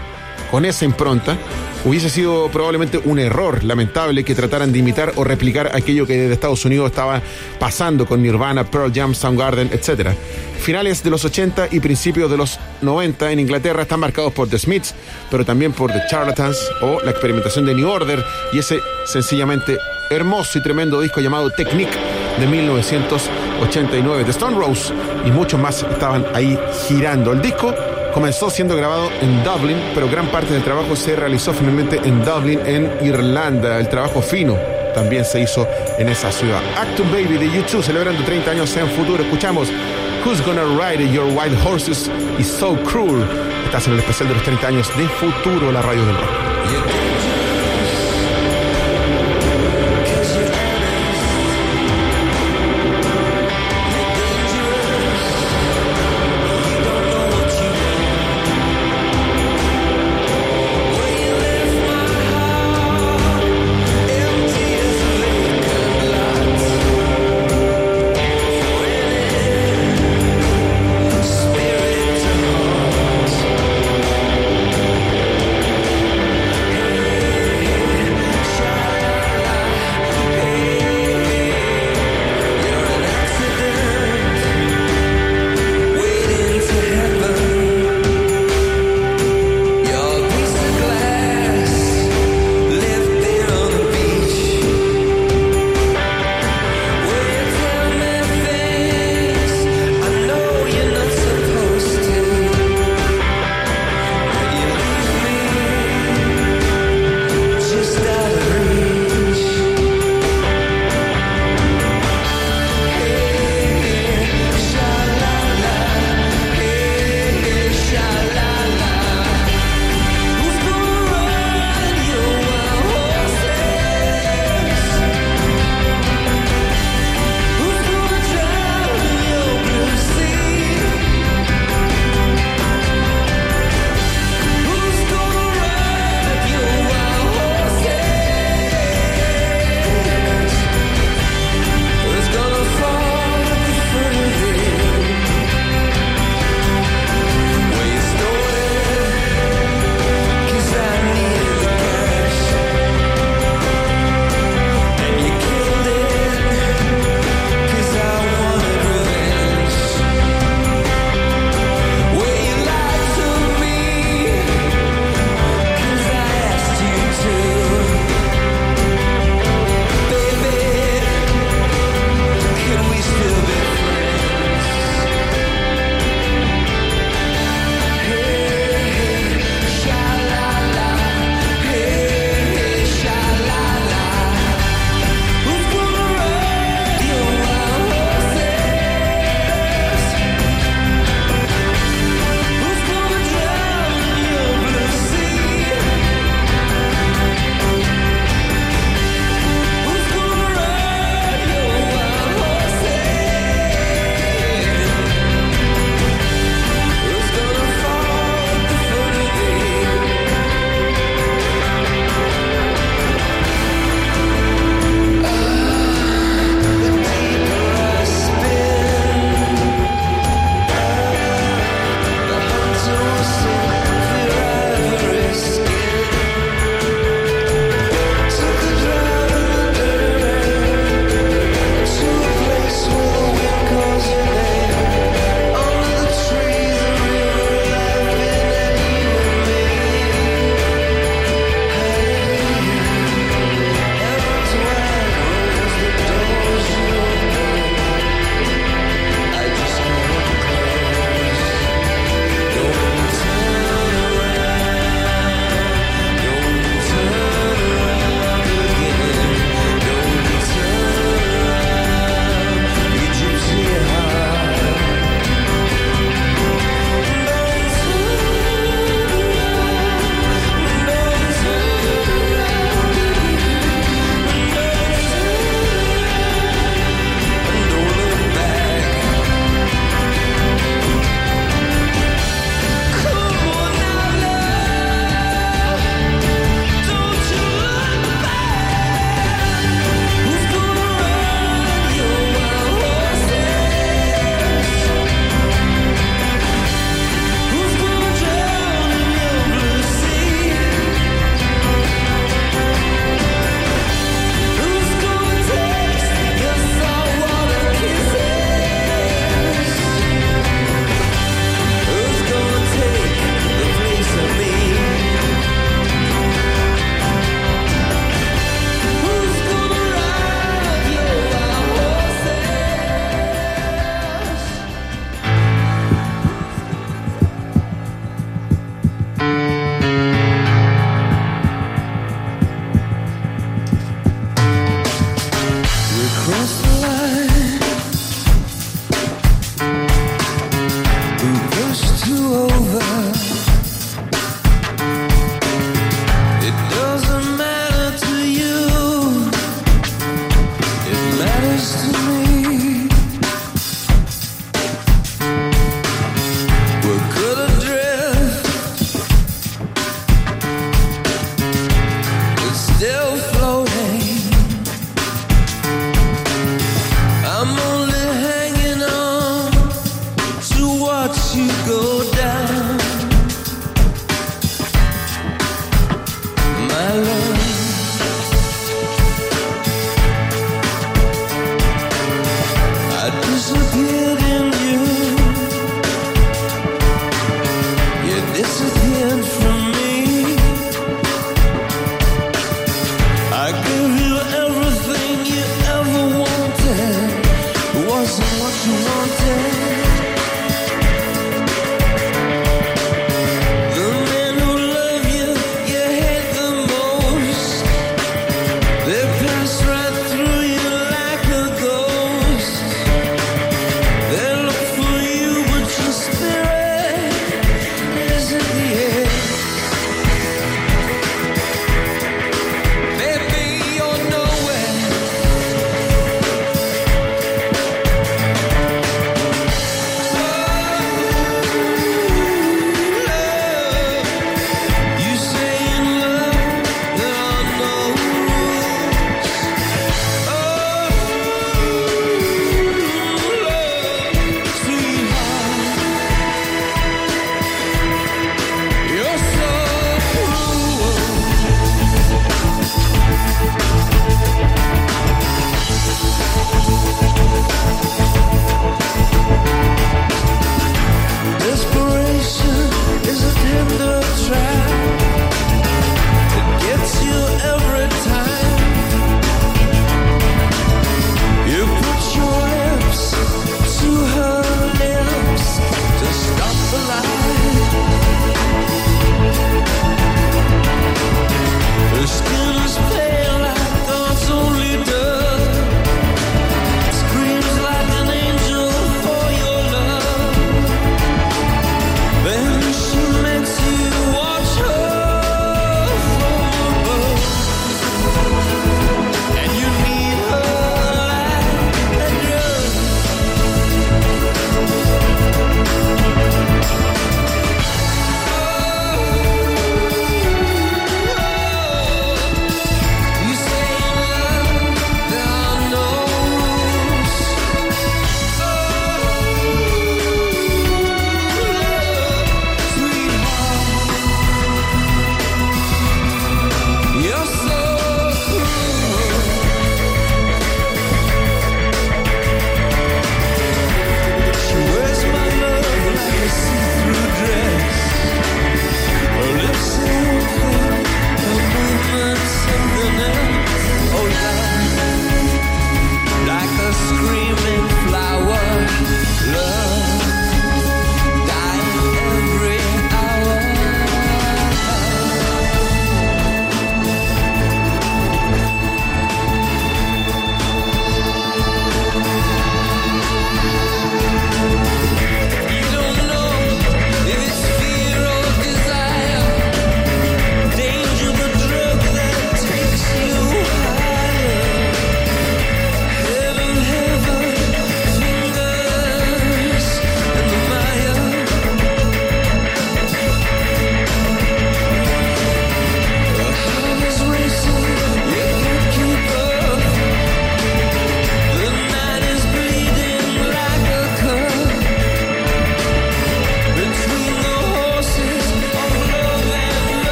con 0.53 0.64
esa 0.64 0.85
impronta, 0.85 1.37
hubiese 1.85 2.09
sido 2.09 2.51
probablemente 2.53 2.99
un 2.99 3.18
error 3.18 3.64
lamentable 3.64 4.23
que 4.23 4.37
trataran 4.37 4.70
de 4.70 4.79
imitar 4.79 5.12
o 5.16 5.25
replicar 5.25 5.73
aquello 5.75 6.07
que 6.07 6.16
desde 6.16 6.35
Estados 6.35 6.64
Unidos 6.64 6.87
estaba 6.87 7.20
pasando 7.59 8.07
con 8.07 8.23
Nirvana, 8.23 8.70
Pearl 8.70 8.92
Jam, 8.94 9.12
Soundgarden, 9.12 9.70
etc. 9.73 10.11
Finales 10.61 11.03
de 11.03 11.11
los 11.11 11.25
80 11.25 11.66
y 11.73 11.81
principios 11.81 12.31
de 12.31 12.37
los 12.37 12.61
90 12.83 13.33
en 13.33 13.40
Inglaterra 13.40 13.83
están 13.83 14.01
marcados 14.01 14.33
por 14.33 14.49
The 14.49 14.59
Smiths, 14.59 14.95
pero 15.31 15.45
también 15.45 15.73
por 15.73 15.93
The 15.93 16.03
Charlatans 16.09 16.59
o 16.83 17.01
la 17.03 17.11
experimentación 17.11 17.66
de 17.66 17.75
New 17.75 17.88
Order 17.88 18.25
y 18.53 18.59
ese 18.59 18.81
sencillamente 19.05 19.79
hermoso 20.11 20.59
y 20.59 20.62
tremendo 20.62 21.01
disco 21.01 21.21
llamado 21.21 21.51
Technique 21.51 21.97
de 22.38 22.47
1989 22.47 24.25
de 24.25 24.31
Stone 24.31 24.57
Rose 24.57 24.93
y 25.25 25.31
muchos 25.31 25.61
más 25.61 25.83
estaban 25.83 26.27
ahí 26.35 26.59
girando. 26.88 27.33
El 27.33 27.43
disco 27.43 27.75
comenzó 28.12 28.51
siendo 28.51 28.77
grabado 28.77 29.11
en 29.21 29.45
Dublin, 29.45 29.79
pero 29.95 30.09
gran 30.09 30.27
parte 30.29 30.53
del 30.53 30.62
trabajo 30.62 30.97
se 30.97 31.16
realizó 31.16 31.53
finalmente 31.53 32.01
en 32.03 32.25
Dublin, 32.25 32.61
en 32.66 32.90
Irlanda. 33.03 33.79
El 33.79 33.88
trabajo 33.88 34.21
fino 34.21 34.57
también 34.95 35.25
se 35.25 35.40
hizo 35.40 35.66
en 35.99 36.09
esa 36.09 36.33
ciudad. 36.33 36.61
Acton 36.77 37.11
Baby 37.12 37.38
de 37.38 37.51
YouTube 37.51 37.83
celebrando 37.83 38.23
30 38.25 38.51
años 38.51 38.77
en 38.77 38.88
futuro. 38.90 39.23
Escuchamos 39.23 39.69
Who's 40.24 40.40
Gonna 40.42 40.64
Ride 40.64 41.00
Your 41.12 41.26
Wild 41.26 41.56
Horses 41.64 42.11
y 42.38 42.44
So 42.44 42.76
Cruel. 42.85 43.26
Estás 43.64 43.87
en 43.87 43.94
el 43.94 44.00
especial 44.00 44.28
de 44.28 44.35
los 44.35 44.44
30 44.44 44.66
años 44.66 44.96
de 44.96 45.09
futuro, 45.09 45.72
la 45.72 45.80
radio 45.80 46.04
del 46.04 46.16
rock. 46.16 46.99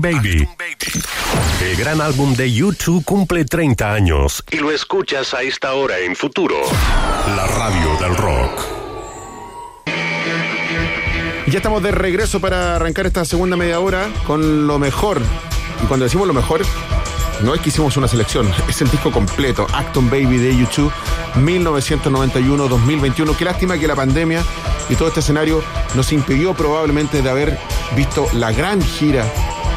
Baby. 0.00 0.48
El 1.62 1.76
gran 1.76 2.00
álbum 2.00 2.34
de 2.34 2.50
YouTube 2.50 3.04
cumple 3.04 3.44
30 3.44 3.92
años 3.92 4.42
y 4.50 4.56
lo 4.56 4.72
escuchas 4.72 5.34
a 5.34 5.42
esta 5.42 5.74
hora 5.74 5.98
en 5.98 6.16
futuro. 6.16 6.56
La 7.36 7.46
radio 7.46 7.96
del 8.00 8.16
rock. 8.16 8.60
Ya 11.48 11.58
estamos 11.58 11.82
de 11.82 11.90
regreso 11.90 12.40
para 12.40 12.76
arrancar 12.76 13.06
esta 13.06 13.24
segunda 13.24 13.56
media 13.56 13.80
hora 13.80 14.08
con 14.26 14.66
lo 14.66 14.78
mejor. 14.78 15.20
Y 15.82 15.86
cuando 15.86 16.04
decimos 16.04 16.26
lo 16.26 16.34
mejor, 16.34 16.62
no 17.42 17.54
es 17.54 17.60
que 17.60 17.70
hicimos 17.70 17.96
una 17.96 18.08
selección, 18.08 18.50
es 18.68 18.80
el 18.82 18.90
disco 18.90 19.10
completo, 19.10 19.66
Acton 19.72 20.08
Baby 20.08 20.38
de 20.38 20.56
YouTube, 20.56 20.92
1991-2021. 21.36 23.36
Qué 23.36 23.44
lástima 23.44 23.78
que 23.78 23.86
la 23.86 23.96
pandemia 23.96 24.42
y 24.88 24.94
todo 24.94 25.08
este 25.08 25.20
escenario 25.20 25.62
nos 25.94 26.12
impidió 26.12 26.54
probablemente 26.54 27.22
de 27.22 27.30
haber 27.30 27.58
visto 27.96 28.26
la 28.34 28.52
gran 28.52 28.82
gira 28.82 29.24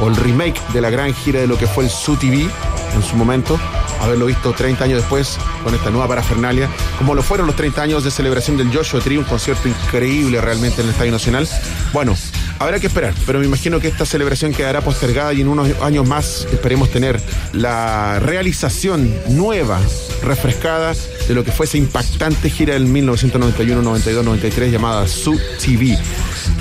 o 0.03 0.09
el 0.09 0.15
remake 0.17 0.59
de 0.73 0.81
la 0.81 0.89
gran 0.89 1.13
gira 1.13 1.39
de 1.39 1.47
lo 1.47 1.57
que 1.57 1.65
fue 1.65 1.85
el 1.85 1.89
Su 1.89 2.17
TV 2.17 2.49
en 2.93 3.01
su 3.01 3.15
momento, 3.15 3.57
haberlo 4.01 4.25
visto 4.25 4.51
30 4.51 4.83
años 4.83 4.99
después 4.99 5.37
con 5.63 5.73
esta 5.73 5.91
nueva 5.91 6.09
parafernalia, 6.09 6.69
como 6.97 7.15
lo 7.15 7.23
fueron 7.23 7.47
los 7.47 7.55
30 7.55 7.81
años 7.81 8.03
de 8.03 8.11
celebración 8.11 8.57
del 8.57 8.75
Joshua 8.75 8.99
Tree, 8.99 9.17
un 9.17 9.23
concierto 9.23 9.69
increíble 9.69 10.41
realmente 10.41 10.81
en 10.81 10.87
el 10.87 10.91
Estadio 10.91 11.13
Nacional. 11.13 11.47
Bueno, 11.93 12.17
habrá 12.59 12.79
que 12.81 12.87
esperar, 12.87 13.13
pero 13.25 13.39
me 13.39 13.45
imagino 13.45 13.79
que 13.79 13.87
esta 13.87 14.05
celebración 14.05 14.53
quedará 14.53 14.81
postergada 14.81 15.33
y 15.33 15.41
en 15.41 15.47
unos 15.47 15.69
años 15.81 16.05
más 16.05 16.47
esperemos 16.51 16.91
tener 16.91 17.21
la 17.53 18.19
realización 18.19 19.09
nueva, 19.29 19.79
refrescada 20.21 20.93
de 21.27 21.33
lo 21.33 21.45
que 21.45 21.53
fue 21.53 21.65
esa 21.65 21.77
impactante 21.77 22.49
gira 22.49 22.73
del 22.73 22.85
1991, 22.85 23.81
92, 23.81 24.25
93 24.25 24.71
llamada 24.71 25.07
Su 25.07 25.39
TV. 25.63 25.97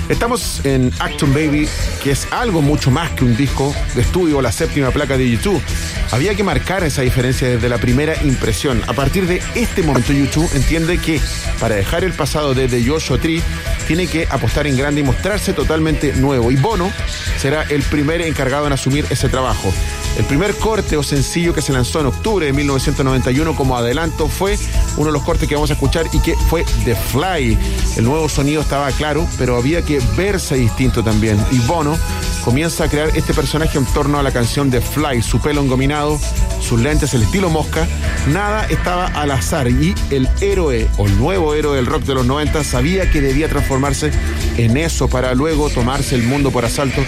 Estamos 0.09 0.65
en 0.65 0.91
Acton 0.99 1.33
Baby, 1.33 1.67
que 2.03 2.11
es 2.11 2.27
algo 2.31 2.61
mucho 2.61 2.91
más 2.91 3.11
que 3.11 3.23
un 3.23 3.37
disco 3.37 3.73
de 3.95 4.01
estudio 4.01 4.37
o 4.37 4.41
la 4.41 4.51
séptima 4.51 4.91
placa 4.91 5.17
de 5.17 5.29
YouTube. 5.29 5.61
Había 6.11 6.35
que 6.35 6.43
marcar 6.43 6.83
esa 6.83 7.01
diferencia 7.01 7.47
desde 7.47 7.69
la 7.69 7.77
primera 7.77 8.21
impresión. 8.23 8.81
A 8.87 8.93
partir 8.93 9.25
de 9.27 9.41
este 9.55 9.81
momento, 9.81 10.11
YouTube 10.11 10.49
entiende 10.53 10.97
que 10.97 11.21
para 11.59 11.75
dejar 11.75 12.03
el 12.03 12.13
pasado 12.13 12.53
de 12.53 12.67
The 12.67 12.85
Joshua 12.85 13.17
Tree, 13.17 13.41
tiene 13.87 14.07
que 14.07 14.27
apostar 14.29 14.67
en 14.67 14.77
grande 14.77 15.01
y 15.01 15.03
mostrarse 15.03 15.53
totalmente 15.53 16.13
nuevo. 16.13 16.51
Y 16.51 16.57
Bono 16.57 16.91
será 17.37 17.63
el 17.63 17.81
primer 17.83 18.21
encargado 18.21 18.67
en 18.67 18.73
asumir 18.73 19.05
ese 19.09 19.29
trabajo. 19.29 19.73
El 20.17 20.25
primer 20.25 20.55
corte 20.55 20.95
o 20.95 21.03
sencillo 21.03 21.53
que 21.53 21.61
se 21.61 21.73
lanzó 21.73 21.99
en 21.99 22.05
octubre 22.05 22.45
de 22.45 22.53
1991 22.53 23.55
como 23.55 23.75
adelanto 23.75 24.27
fue 24.27 24.57
uno 24.97 25.07
de 25.07 25.11
los 25.11 25.23
cortes 25.23 25.49
que 25.49 25.55
vamos 25.55 25.71
a 25.71 25.73
escuchar 25.73 26.05
y 26.13 26.19
que 26.19 26.35
fue 26.35 26.63
The 26.85 26.95
Fly. 26.95 27.57
El 27.97 28.03
nuevo 28.03 28.29
sonido 28.29 28.61
estaba 28.61 28.91
claro, 28.91 29.27
pero 29.37 29.57
había 29.57 29.81
que 29.81 29.99
verse 30.15 30.55
distinto 30.55 31.03
también. 31.03 31.43
Y 31.51 31.57
Bono 31.59 31.97
comienza 32.43 32.83
a 32.83 32.89
crear 32.89 33.09
este 33.15 33.33
personaje 33.33 33.77
en 33.77 33.85
torno 33.85 34.19
a 34.19 34.23
la 34.23 34.31
canción 34.31 34.69
The 34.69 34.81
Fly, 34.81 35.23
su 35.23 35.39
pelo 35.39 35.61
engominado, 35.61 36.19
sus 36.63 36.79
lentes, 36.79 37.13
el 37.13 37.23
estilo 37.23 37.49
mosca. 37.49 37.87
Nada 38.27 38.65
estaba 38.65 39.07
al 39.07 39.31
azar 39.31 39.69
y 39.69 39.93
el 40.09 40.27
héroe 40.41 40.87
o 40.97 41.07
el 41.07 41.17
nuevo 41.17 41.53
héroe 41.53 41.75
del 41.75 41.85
rock 41.85 42.03
de 42.03 42.15
los 42.15 42.25
90 42.25 42.63
sabía 42.63 43.11
que 43.11 43.21
debía 43.21 43.49
transformarse 43.49 44.11
en 44.57 44.77
eso 44.77 45.07
para 45.07 45.33
luego 45.35 45.69
tomarse 45.69 46.15
el 46.15 46.23
mundo 46.23 46.51
por 46.51 46.65
asalto 46.65 47.01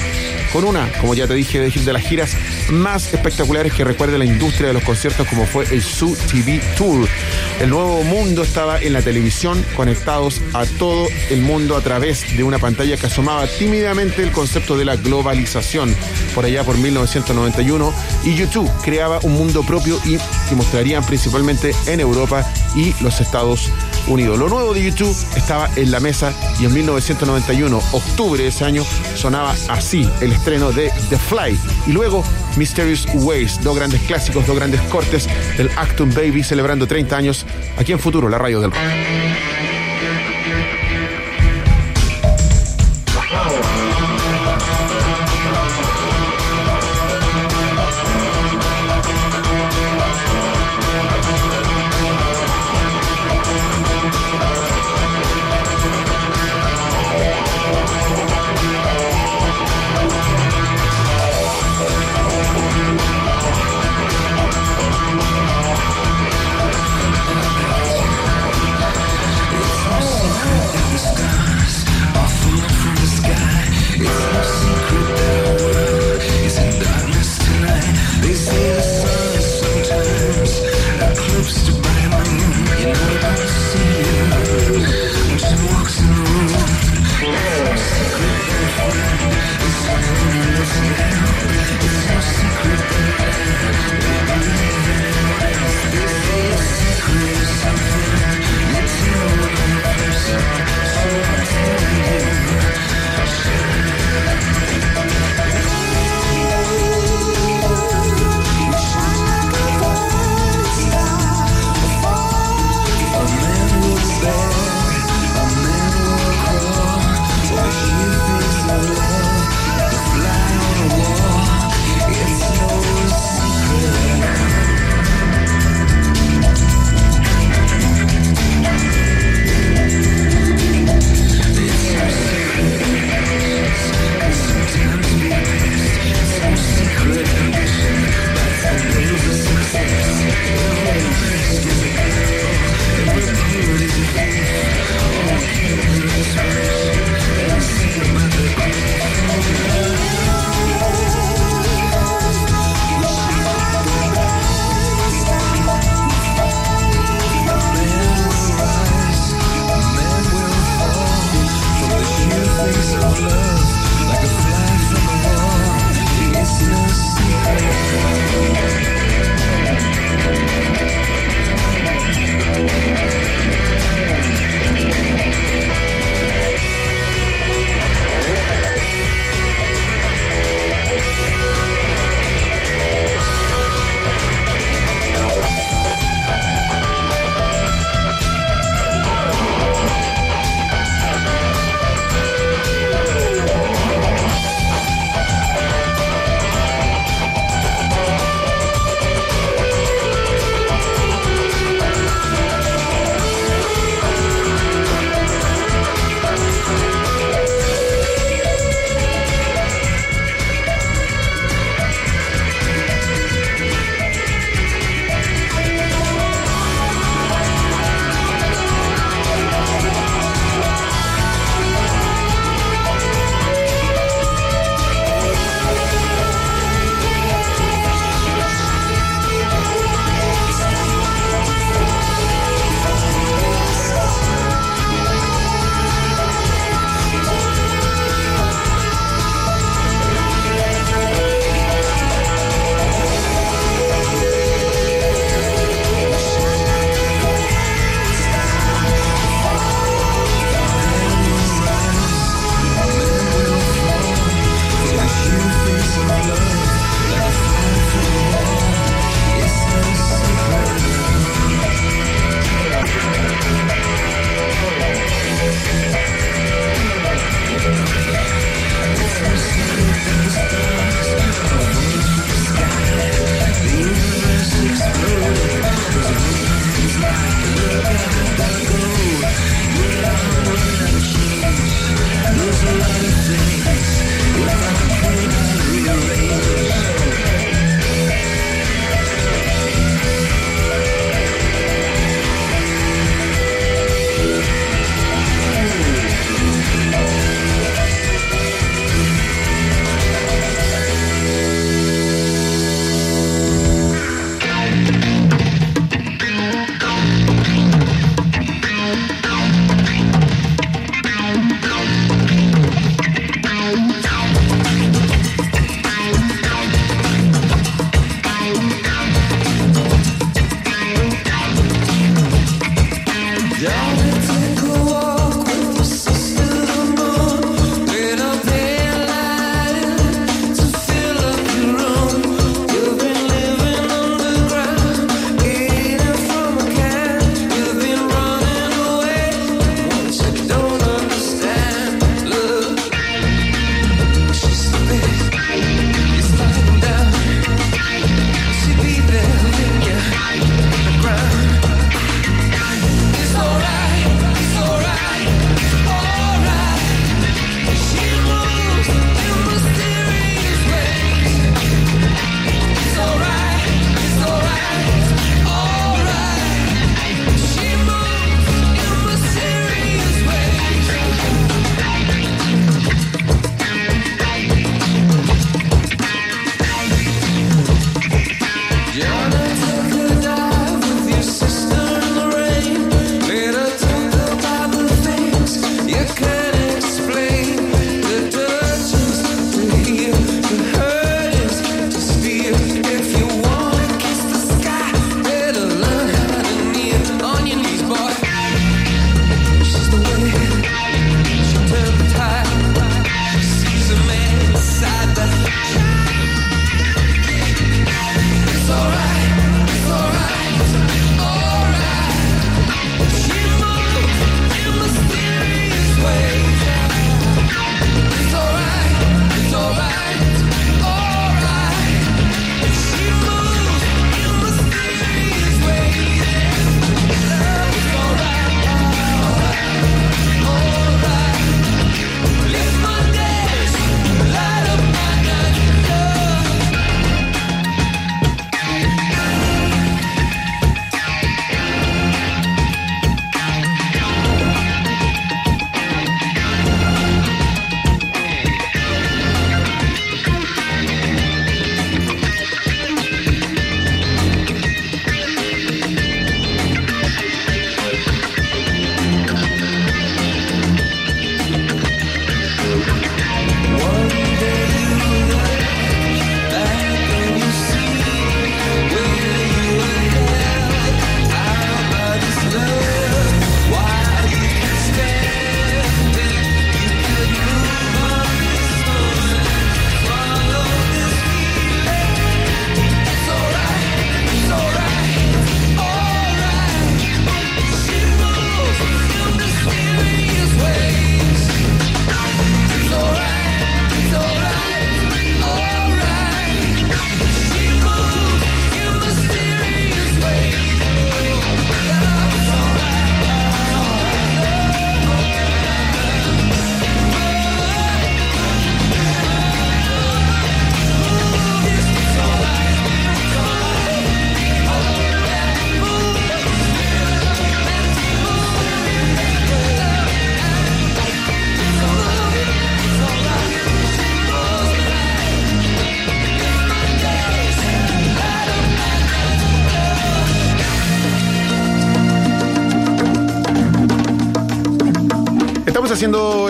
con 0.55 0.63
una, 0.63 0.89
como 1.01 1.13
ya 1.13 1.27
te 1.27 1.33
dije, 1.33 1.59
de 1.59 1.93
las 1.93 2.01
giras 2.01 2.31
más 2.69 3.13
espectaculares 3.13 3.73
que 3.73 3.83
recuerde 3.83 4.17
la 4.17 4.23
industria 4.23 4.67
de 4.67 4.73
los 4.73 4.83
conciertos 4.83 5.27
como 5.27 5.45
fue 5.45 5.65
el 5.69 5.81
Su 5.81 6.15
TV 6.31 6.61
Tour. 6.77 7.09
El 7.59 7.69
nuevo 7.69 8.03
mundo 8.03 8.43
estaba 8.43 8.79
en 8.79 8.93
la 8.93 9.01
televisión, 9.01 9.65
conectados 9.75 10.41
a 10.53 10.65
todo 10.65 11.07
el 11.29 11.41
mundo 11.41 11.75
a 11.75 11.81
través 11.81 12.37
de 12.37 12.43
una 12.43 12.57
pantalla 12.57 12.95
que 12.95 13.07
asomaba 13.07 13.47
tímidamente 13.47 14.23
el 14.23 14.31
concepto 14.31 14.77
de 14.77 14.85
la 14.85 14.95
globalización. 14.95 15.93
Por 16.33 16.45
allá 16.45 16.63
por 16.63 16.77
1991, 16.77 17.93
y 18.23 18.35
YouTube 18.35 18.71
creaba 18.81 19.19
un 19.23 19.33
mundo 19.33 19.54
propio 19.63 19.99
y 20.05 20.17
que 20.49 20.55
mostrarían 20.55 21.03
principalmente 21.03 21.73
en 21.87 21.99
Europa 21.99 22.45
y 22.75 22.93
los 23.03 23.21
Estados 23.21 23.69
Unidos. 24.07 24.37
Lo 24.37 24.49
nuevo 24.49 24.73
de 24.73 24.83
YouTube 24.83 25.15
estaba 25.35 25.69
en 25.75 25.91
la 25.91 25.99
mesa 25.99 26.33
y 26.59 26.65
en 26.65 26.73
1991, 26.73 27.81
octubre 27.91 28.41
de 28.41 28.49
ese 28.49 28.65
año, 28.65 28.83
sonaba 29.15 29.55
así 29.69 30.09
el 30.21 30.31
estreno 30.31 30.71
de 30.71 30.91
The 31.09 31.17
Fly. 31.17 31.59
Y 31.87 31.91
luego 31.91 32.23
Mysterious 32.57 33.07
Ways, 33.13 33.61
dos 33.63 33.75
grandes 33.75 34.01
clásicos, 34.01 34.45
dos 34.47 34.55
grandes 34.55 34.81
cortes 34.81 35.27
del 35.57 35.69
Acton 35.75 36.13
Baby 36.13 36.43
celebrando 36.43 36.87
30 36.87 37.17
años 37.17 37.45
aquí 37.77 37.91
en 37.91 37.99
Futuro, 37.99 38.29
la 38.29 38.37
radio 38.37 38.59
del 38.59 38.71
rock. 38.71 39.74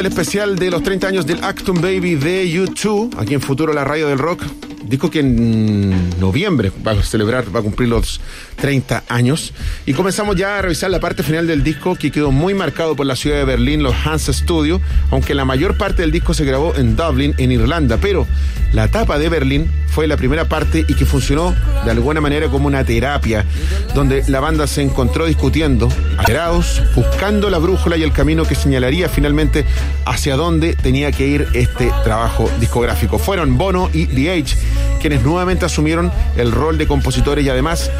El 0.06 0.12
especial 0.12 0.56
de 0.56 0.70
los 0.70 0.84
30 0.84 1.08
años 1.08 1.26
del 1.26 1.44
Acton 1.44 1.82
Baby 1.82 2.14
de 2.14 2.46
U2, 2.46 3.18
aquí 3.18 3.34
en 3.34 3.42
Futuro 3.42 3.74
la 3.74 3.84
radio 3.84 4.08
del 4.08 4.20
rock. 4.20 4.44
Disco 4.84 5.10
que 5.10 5.22
en 5.22 6.20
noviembre 6.20 6.72
va 6.86 6.92
a 6.92 7.02
celebrar, 7.02 7.44
va 7.54 7.62
a 7.62 7.64
cumplir 7.64 7.90
los 7.90 8.22
30 8.56 9.04
años. 9.10 9.54
Y 9.86 9.94
comenzamos 9.94 10.36
ya 10.36 10.58
a 10.58 10.62
revisar 10.62 10.90
la 10.90 11.00
parte 11.00 11.24
final 11.24 11.48
del 11.48 11.64
disco 11.64 11.96
que 11.96 12.12
quedó 12.12 12.32
muy 12.32 12.54
marcado 12.54 12.96
por 12.96 13.06
la 13.06 13.16
ciudad 13.16 13.38
de 13.38 13.46
Berlín, 13.46 13.84
los 13.84 13.96
Hans 14.06 14.28
Studio, 14.28 14.82
aunque 15.12 15.34
la 15.36 15.46
mayor 15.46 15.78
parte 15.78 16.02
del 16.02 16.12
disco 16.12 16.34
se 16.34 16.46
grabó 16.46 16.76
en 16.76 16.96
Dublin, 16.96 17.34
en 17.38 17.52
Irlanda. 17.52 17.98
Pero 18.02 18.28
la 18.74 18.86
etapa 18.86 19.18
de 19.18 19.30
Berlín 19.30 19.72
fue 19.88 20.08
la 20.08 20.18
primera 20.18 20.46
parte 20.46 20.84
y 20.88 20.94
que 20.94 21.06
funcionó 21.06 21.56
de 21.86 21.92
alguna 21.92 22.20
manera 22.20 22.50
como 22.50 22.68
una 22.68 22.84
terapia, 22.84 23.46
donde 23.94 24.24
la 24.28 24.42
banda 24.42 24.68
se 24.68 24.82
encontró 24.82 25.26
discutiendo, 25.26 25.90
alterados, 26.18 26.82
buscando 26.94 27.50
la 27.50 27.58
brújula 27.58 27.96
y 27.96 28.04
el 28.04 28.12
camino 28.12 28.44
que 28.44 28.56
señalaría 28.56 29.08
finalmente 29.08 29.66
hacia 30.06 30.36
dónde 30.36 30.76
tenía 30.76 31.12
que 31.12 31.28
ir 31.28 31.48
este 31.54 31.92
trabajo 32.04 32.50
discográfico. 32.60 33.20
Fueron 33.20 33.58
Bono 33.58 33.90
y 33.94 34.08
The 34.08 34.32
Age 34.32 34.58
quienes 35.06 35.22
nuevamente 35.22 35.66
asumieron 35.66 36.12
el 36.36 36.52
rol 36.52 36.80
de 36.80 36.88
compositores 36.88 37.46
y 37.46 37.50
además 37.50 37.92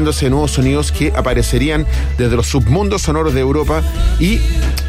nuevos 0.00 0.50
sonidos 0.50 0.90
que 0.90 1.12
aparecerían 1.14 1.86
desde 2.18 2.36
los 2.36 2.46
submundos 2.46 3.02
sonoros 3.02 3.32
de 3.32 3.40
Europa 3.40 3.82
y 4.18 4.40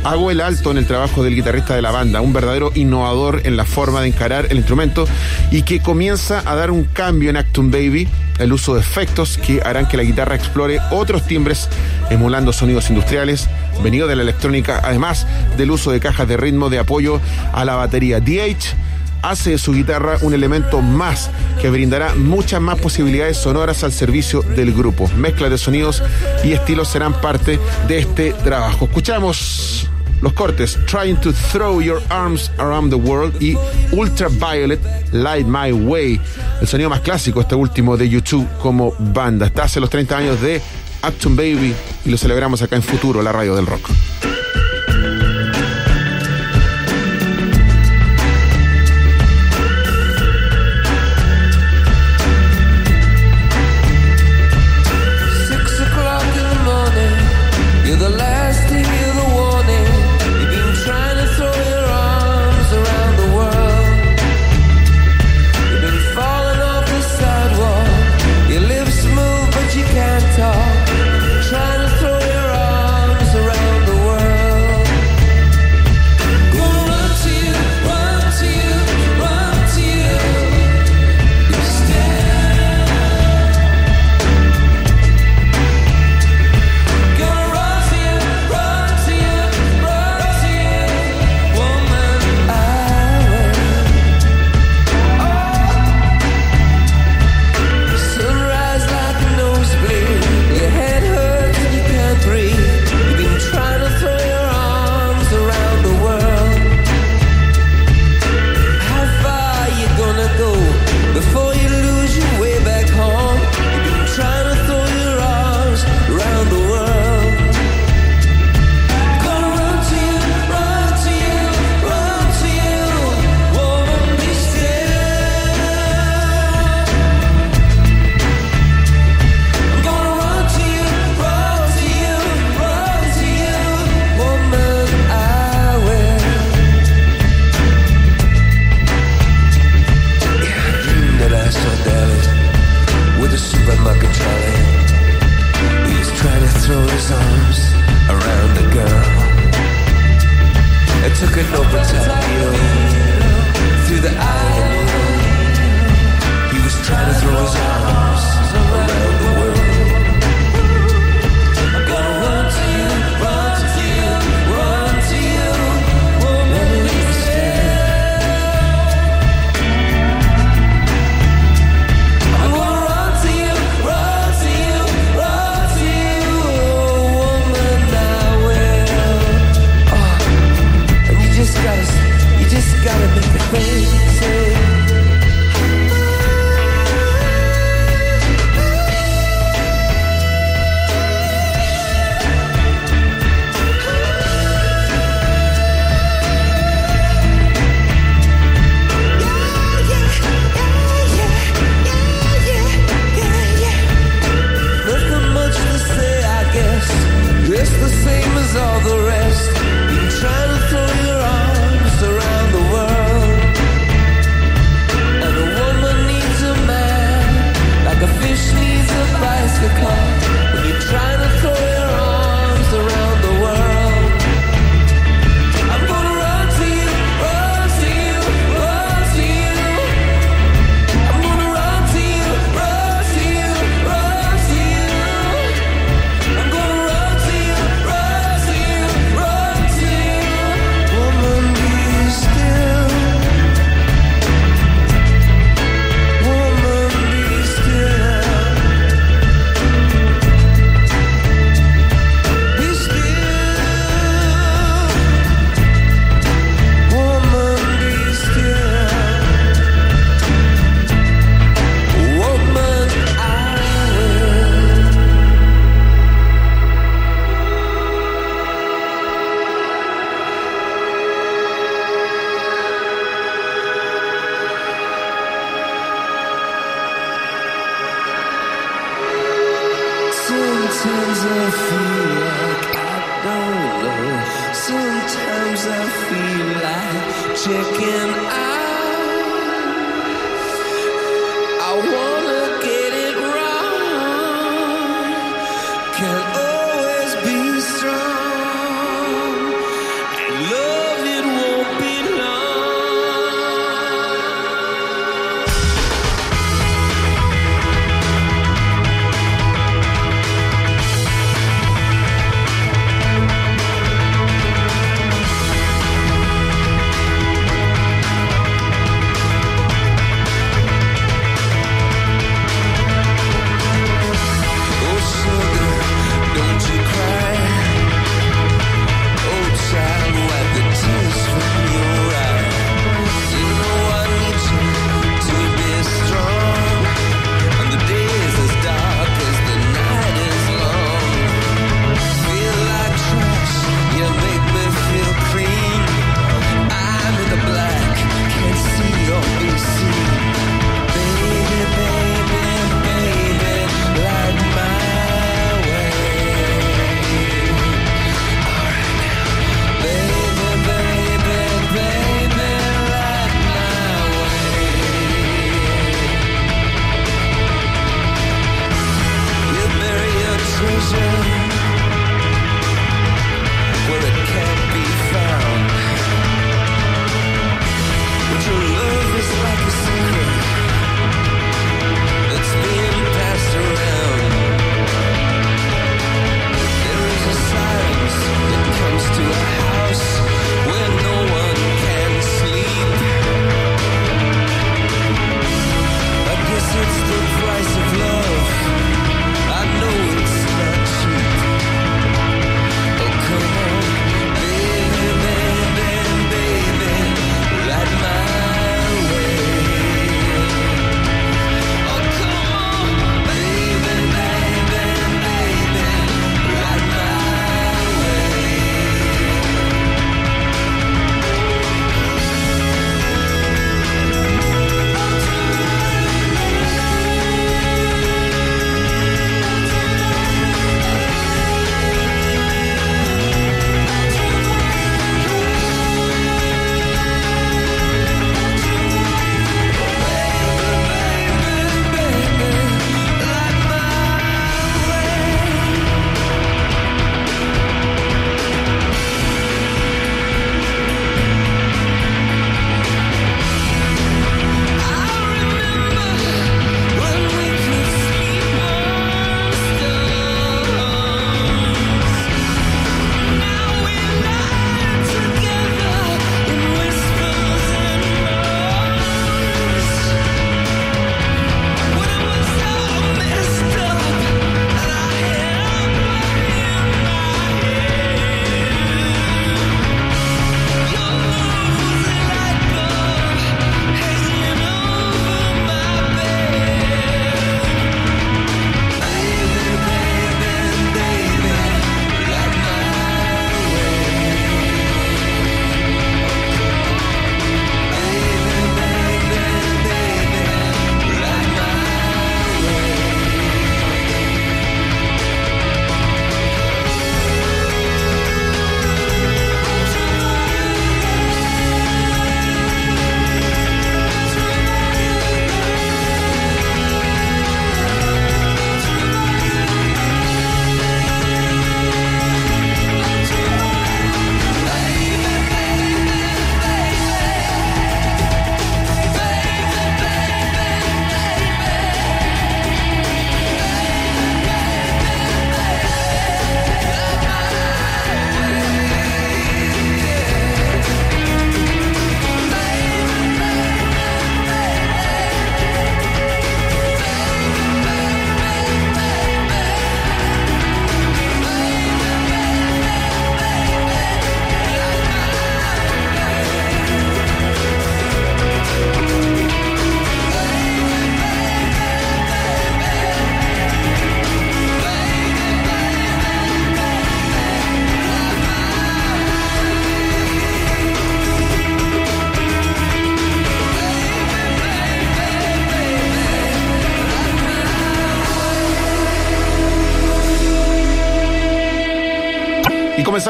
hago 0.04 0.32
el 0.32 0.42
alto 0.42 0.72
en 0.72 0.78
el 0.78 0.88
trabajo 0.88 1.24
del 1.24 1.36
guitarrista 1.36 1.76
de 1.76 1.82
la 1.82 1.92
banda, 1.92 2.22
un 2.22 2.34
verdadero 2.34 2.72
innovador 2.74 3.42
en 3.44 3.56
la 3.56 3.66
forma 3.66 4.02
de 4.02 4.08
encarar 4.08 4.48
el 4.50 4.58
instrumento 4.58 5.08
y 5.52 5.62
que 5.62 5.80
comienza 5.80 6.42
a 6.46 6.56
dar 6.56 6.72
un 6.72 6.86
cambio 6.86 7.30
en 7.30 7.38
Actum 7.38 7.70
Baby, 7.70 8.08
el 8.40 8.52
uso 8.52 8.74
de 8.74 8.82
efectos 8.82 9.38
que 9.38 9.62
harán 9.64 9.88
que 9.88 9.98
la 9.98 10.04
guitarra 10.04 10.36
explore 10.36 10.80
otros 10.92 11.26
timbres 11.28 11.70
emulando 12.10 12.52
sonidos 12.52 12.90
industriales, 12.90 13.48
venido 13.84 14.08
de 14.08 14.16
la 14.16 14.24
electrónica, 14.24 14.82
además 14.84 15.28
del 15.58 15.72
uso 15.72 15.92
de 15.92 16.00
cajas 16.00 16.28
de 16.28 16.38
ritmo 16.38 16.70
de 16.70 16.80
apoyo 16.80 17.22
a 17.54 17.64
la 17.64 17.76
batería. 17.76 18.20
DH 18.20 18.85
hace 19.30 19.52
de 19.52 19.58
su 19.58 19.74
guitarra 19.74 20.18
un 20.22 20.34
elemento 20.34 20.82
más 20.82 21.30
que 21.62 21.70
brindará 21.70 22.14
muchas 22.16 22.62
más 22.62 22.78
posibilidades 22.80 23.38
sonoras 23.38 23.84
al 23.84 23.92
servicio 23.92 24.42
del 24.42 24.74
grupo. 24.74 25.10
Mezclas 25.18 25.50
de 25.50 25.58
sonidos 25.58 26.04
y 26.44 26.54
estilos 26.54 26.90
serán 26.90 27.14
parte 27.22 27.60
de 27.88 28.00
este 28.00 28.34
trabajo. 28.34 28.86
Escuchamos 28.86 29.90
los 30.22 30.34
cortes 30.34 30.80
Trying 30.86 31.18
to 31.18 31.34
Throw 31.52 31.82
Your 31.82 32.02
Arms 32.10 32.52
Around 32.58 32.92
the 32.92 32.96
World 32.96 33.42
y 33.42 33.58
Ultraviolet 33.92 34.80
Light 35.12 35.48
My 35.48 35.72
Way. 35.72 36.20
El 36.62 36.68
sonido 36.68 36.90
más 36.90 37.02
clásico, 37.02 37.42
este 37.42 37.56
último 37.56 37.98
de 37.98 38.08
YouTube 38.10 38.48
como 38.62 38.94
banda. 39.00 39.48
Está 39.48 39.64
hace 39.64 39.80
los 39.80 39.90
30 39.90 40.18
años 40.18 40.42
de 40.42 40.62
Action 41.02 41.36
Baby 41.36 41.74
y 42.06 42.10
lo 42.10 42.18
celebramos 42.18 42.62
acá 42.62 42.76
en 42.76 42.84
Futuro, 42.84 43.22
la 43.22 43.32
radio 43.32 43.56
del 43.56 43.66
rock. 43.66 43.90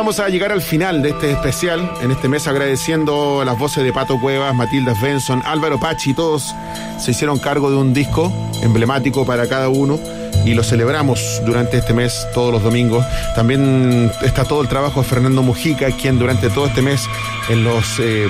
Comenzamos 0.05 0.27
a 0.27 0.31
llegar 0.31 0.51
al 0.51 0.61
final 0.61 1.01
de 1.01 1.09
este 1.09 1.31
especial, 1.31 1.91
en 1.99 2.11
este 2.11 2.29
mes 2.29 2.47
agradeciendo 2.47 3.43
las 3.43 3.57
voces 3.57 3.83
de 3.83 3.91
Pato 3.91 4.19
Cuevas, 4.19 4.53
Matilda 4.53 4.93
Benson, 5.01 5.41
Álvaro 5.43 5.79
Pachi, 5.79 6.13
todos 6.13 6.53
se 6.99 7.09
hicieron 7.09 7.39
cargo 7.39 7.71
de 7.71 7.77
un 7.77 7.91
disco 7.91 8.31
emblemático 8.61 9.25
para 9.25 9.47
cada 9.47 9.67
uno 9.69 9.99
y 10.45 10.53
lo 10.53 10.63
celebramos 10.63 11.41
durante 11.43 11.77
este 11.77 11.95
mes 11.95 12.27
todos 12.35 12.51
los 12.51 12.61
domingos. 12.61 13.03
También 13.33 14.11
está 14.21 14.45
todo 14.45 14.61
el 14.61 14.67
trabajo 14.67 15.01
de 15.01 15.07
Fernando 15.07 15.41
Mujica, 15.41 15.89
quien 15.89 16.19
durante 16.19 16.51
todo 16.51 16.67
este 16.67 16.83
mes 16.83 17.01
en 17.49 17.63
los 17.63 17.99
eh, 17.99 18.27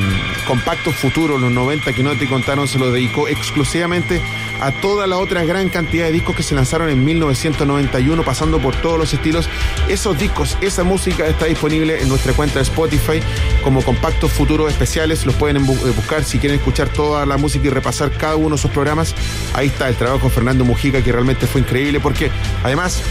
compactos 0.47 0.95
futuros, 0.95 1.41
los 1.41 1.51
90 1.51 1.91
que 1.91 2.03
no 2.03 2.17
te 2.17 2.25
contaron, 2.29 2.69
se 2.69 2.79
lo 2.79 2.89
dedicó 2.89 3.27
exclusivamente 3.27 4.21
a 4.61 4.71
toda 4.71 5.07
la 5.07 5.17
otra 5.17 5.43
gran 5.43 5.69
cantidad 5.69 6.05
de 6.05 6.11
discos 6.11 6.35
que 6.35 6.43
se 6.43 6.55
lanzaron 6.55 6.89
en 6.89 7.03
1991, 7.03 8.23
pasando 8.23 8.59
por 8.59 8.75
todos 8.75 8.97
los 8.97 9.13
estilos. 9.13 9.47
Esos 9.87 10.17
discos, 10.17 10.57
esa 10.61 10.83
música 10.83 11.27
está 11.27 11.45
disponible 11.45 12.01
en 12.01 12.09
nuestra 12.09 12.33
cuenta 12.33 12.55
de 12.55 12.63
Spotify 12.63 13.21
como 13.63 13.83
compactos 13.83 14.31
futuros 14.31 14.71
especiales. 14.71 15.25
Los 15.25 15.35
pueden 15.35 15.57
eh, 15.57 15.59
buscar 15.95 16.23
si 16.23 16.39
quieren 16.39 16.59
escuchar 16.59 16.89
toda 16.89 17.25
la 17.25 17.37
música 17.37 17.67
y 17.67 17.69
repasar 17.69 18.11
cada 18.11 18.35
uno 18.35 18.55
de 18.55 18.61
sus 18.61 18.71
programas. 18.71 19.15
Ahí 19.53 19.67
está 19.67 19.87
el 19.89 19.95
trabajo 19.95 20.27
de 20.27 20.33
Fernando 20.33 20.65
Mujica, 20.65 21.01
que 21.01 21.11
realmente 21.11 21.47
fue 21.47 21.61
increíble, 21.61 21.99
porque 21.99 22.31
además 22.63 23.03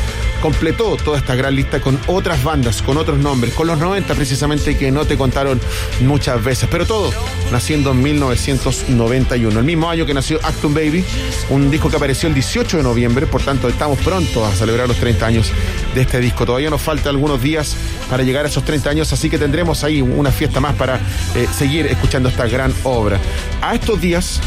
completó 0.45 0.99
toda 0.99 1.17
esta 1.17 1.35
gran 1.35 1.57
lista 1.57 1.81
con 1.81 1.99
otras 2.07 2.45
bandas, 2.45 2.83
con 2.83 2.99
otros 2.99 3.19
nombres, 3.19 3.55
con 3.55 3.67
los 3.67 3.79
90 3.79 4.15
precisamente 4.15 4.77
que 4.77 4.91
no 4.91 5.07
te 5.07 5.17
contaron 5.17 5.59
muchas 6.03 6.45
veces, 6.45 6.69
pero 6.71 6.85
todo 6.85 7.15
naciendo 7.51 7.93
en 7.93 8.03
1991, 8.03 9.59
el 9.59 9.65
mismo 9.65 9.89
año 9.89 10.05
que 10.05 10.13
nació 10.13 10.39
Acton 10.43 10.75
Baby, 10.75 11.03
un 11.49 11.71
disco 11.71 11.89
que 11.89 11.97
apareció 11.97 12.29
el 12.29 12.35
18 12.35 12.77
de 12.77 12.83
noviembre, 12.83 13.27
por 13.27 13.41
tanto 13.41 13.71
estamos 13.71 13.99
pronto 14.01 14.45
a 14.45 14.53
celebrar 14.53 14.87
los 14.87 14.99
30 14.99 15.25
años 15.25 15.51
de 15.95 16.03
este 16.03 16.21
disco. 16.21 16.45
Todavía 16.45 16.69
nos 16.69 16.83
faltan 16.83 17.15
algunos 17.15 17.41
días 17.41 17.75
para 18.11 18.23
llegar 18.23 18.45
a 18.45 18.49
esos 18.49 18.67
30 18.67 18.91
años, 18.91 19.15
así 19.15 19.31
que 19.31 19.39
tendremos 19.39 19.83
ahí 19.83 20.03
una 20.03 20.31
fiesta 20.31 20.61
más 20.61 20.75
para 20.75 20.97
eh, 21.37 21.49
seguir 21.57 21.87
escuchando 21.87 22.29
esta 22.29 22.47
gran 22.47 22.71
obra. 22.83 23.19
A 23.63 23.75
estos 23.75 23.99
días 23.99 24.43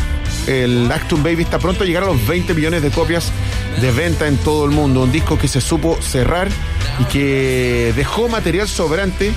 el 0.46 0.92
Acton 0.92 1.24
Baby 1.24 1.44
está 1.44 1.60
pronto 1.60 1.84
a 1.84 1.88
llegar 1.88 2.04
a 2.04 2.08
los 2.08 2.28
20 2.28 2.54
millones 2.54 2.82
de 2.82 2.90
copias 2.90 3.32
de 3.82 3.92
venta 3.92 4.28
en 4.28 4.38
todo 4.38 4.66
el 4.66 4.72
mundo. 4.72 5.04
Un 5.04 5.12
disco 5.12 5.38
que 5.38 5.48
se 5.48 5.62
supo 5.62 5.98
cerrar 6.02 6.50
y 7.00 7.06
que 7.06 7.94
dejó 7.96 8.28
material 8.28 8.68
sobrante 8.68 9.32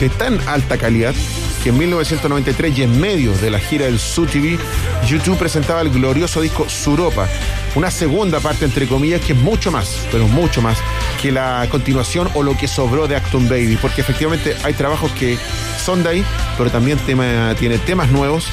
de 0.00 0.08
tan 0.08 0.38
alta 0.48 0.78
calidad 0.78 1.14
que 1.62 1.68
en 1.68 1.78
1993 1.78 2.78
y 2.78 2.82
en 2.82 3.00
medio 3.00 3.32
de 3.34 3.50
la 3.50 3.60
gira 3.60 3.86
del 3.86 4.00
Su 4.00 4.26
TV, 4.26 4.58
YouTube 5.06 5.38
presentaba 5.38 5.80
el 5.80 5.90
glorioso 5.90 6.40
disco 6.40 6.68
Suropa, 6.68 7.28
una 7.76 7.90
segunda 7.90 8.40
parte 8.40 8.64
entre 8.64 8.88
comillas 8.88 9.20
que 9.20 9.32
es 9.32 9.38
mucho 9.38 9.70
más, 9.70 10.00
pero 10.10 10.26
mucho 10.26 10.60
más 10.60 10.78
que 11.20 11.30
la 11.30 11.64
continuación 11.70 12.28
o 12.34 12.42
lo 12.42 12.56
que 12.56 12.66
sobró 12.66 13.06
de 13.06 13.14
Acton 13.14 13.48
Baby, 13.48 13.78
porque 13.80 14.00
efectivamente 14.00 14.56
hay 14.64 14.74
trabajos 14.74 15.12
que 15.12 15.38
son 15.84 16.02
de 16.02 16.08
ahí, 16.08 16.24
pero 16.58 16.68
también 16.70 16.98
tiene 16.98 17.78
temas 17.78 18.10
nuevos, 18.10 18.46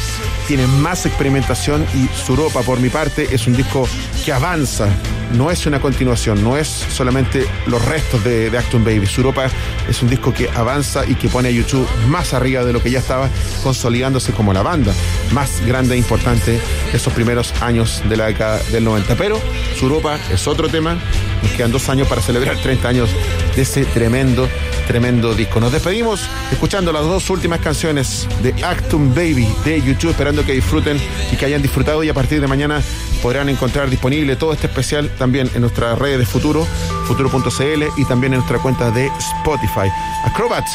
tiene 0.48 0.68
más 0.68 1.08
experimentación 1.08 1.86
y 1.96 2.08
Suropa 2.16 2.62
por 2.62 2.80
mi 2.80 2.90
parte 2.90 3.28
es 3.32 3.48
un 3.48 3.56
disco 3.56 3.88
que 4.24 4.32
avanza, 4.32 4.88
no 5.34 5.52
es 5.52 5.66
una 5.66 5.80
continuación, 5.80 6.44
no 6.44 6.58
es 6.58 6.68
solamente 6.68 7.46
los 7.68 7.84
restos 7.86 8.24
de, 8.24 8.50
de 8.50 8.58
Acton 8.58 8.84
Baby. 8.84 9.06
Suropa 9.06 9.50
es 9.88 10.02
un 10.02 10.10
disco 10.10 10.34
que 10.34 10.50
avanza 10.50 11.06
y 11.06 11.16
que 11.16 11.30
pone 11.30 11.50
a 11.50 11.52
YouTube 11.52 11.88
más 12.08 12.34
arriba 12.34 12.64
de 12.64 12.74
lo 12.74 12.82
que 12.82 12.92
ya 12.92 13.00
estaba 13.00 13.30
consolidándose 13.64 14.32
como 14.34 14.54
la 14.54 14.64
banda 14.64 14.94
más 15.32 15.66
grande 15.66 15.96
e 15.96 15.98
importante 15.98 16.60
esos 16.94 17.14
primeros 17.14 17.54
años 17.62 18.02
de 18.08 18.18
la 18.18 18.28
década 18.28 18.60
del 18.72 18.84
90. 18.84 19.16
Pero 19.16 19.40
Suropa 19.78 20.18
es 20.32 20.48
otro 20.48 20.70
tema, 20.70 20.98
nos 21.42 21.52
quedan 21.54 21.72
dos 21.72 21.90
años 21.90 22.08
para 22.08 22.22
celebrar 22.22 22.58
30 22.58 22.88
años 22.88 23.10
de 23.56 23.62
ese 23.62 23.86
tremendo 23.86 24.48
tremendo 24.90 25.36
disco. 25.36 25.60
Nos 25.60 25.72
despedimos 25.72 26.28
escuchando 26.52 26.92
las 26.92 27.04
dos 27.04 27.30
últimas 27.30 27.60
canciones 27.60 28.28
de 28.42 28.56
Actum 28.64 29.14
Baby 29.14 29.48
de 29.64 29.80
YouTube, 29.84 30.10
esperando 30.10 30.44
que 30.44 30.54
disfruten 30.54 30.98
y 31.32 31.36
que 31.36 31.46
hayan 31.46 31.62
disfrutado 31.62 32.04
y 32.04 32.10
a 32.10 32.14
partir 32.16 32.42
de 32.42 32.48
mañana 32.48 32.82
podrán 33.22 33.50
encontrar 33.50 33.90
disponible 33.90 34.36
todo 34.36 34.54
este 34.54 34.68
especial 34.68 35.10
también 35.18 35.50
en 35.54 35.62
nuestra 35.62 35.96
red 35.96 36.18
de 36.20 36.26
Futuro, 36.26 36.66
futuro.cl 37.08 37.84
y 37.98 38.06
también 38.06 38.34
en 38.34 38.40
nuestra 38.40 38.60
cuenta 38.60 38.92
de 38.92 39.08
Spotify. 39.20 39.90
Acrobat 40.26 40.66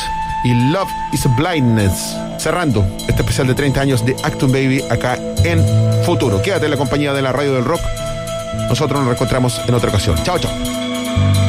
y 0.45 0.55
Love 0.71 0.91
is 1.13 1.27
Blindness. 1.37 2.17
Cerrando 2.39 2.87
este 3.09 3.23
especial 3.23 3.47
de 3.47 3.55
30 3.55 3.81
años 3.81 4.05
de 4.05 4.15
Actum 4.23 4.53
Baby 4.53 4.83
acá 4.91 5.19
en 5.45 5.65
Futuro. 6.05 6.43
Quédate 6.43 6.67
en 6.67 6.71
la 6.71 6.77
compañía 6.77 7.13
de 7.13 7.23
la 7.23 7.33
radio 7.33 7.55
del 7.55 7.65
rock. 7.65 7.81
Nosotros 8.69 8.99
nos 8.99 9.09
reencontramos 9.09 9.61
en 9.67 9.75
otra 9.75 9.91
ocasión. 9.91 10.17
Chao, 10.25 10.39
chao. 10.39 11.44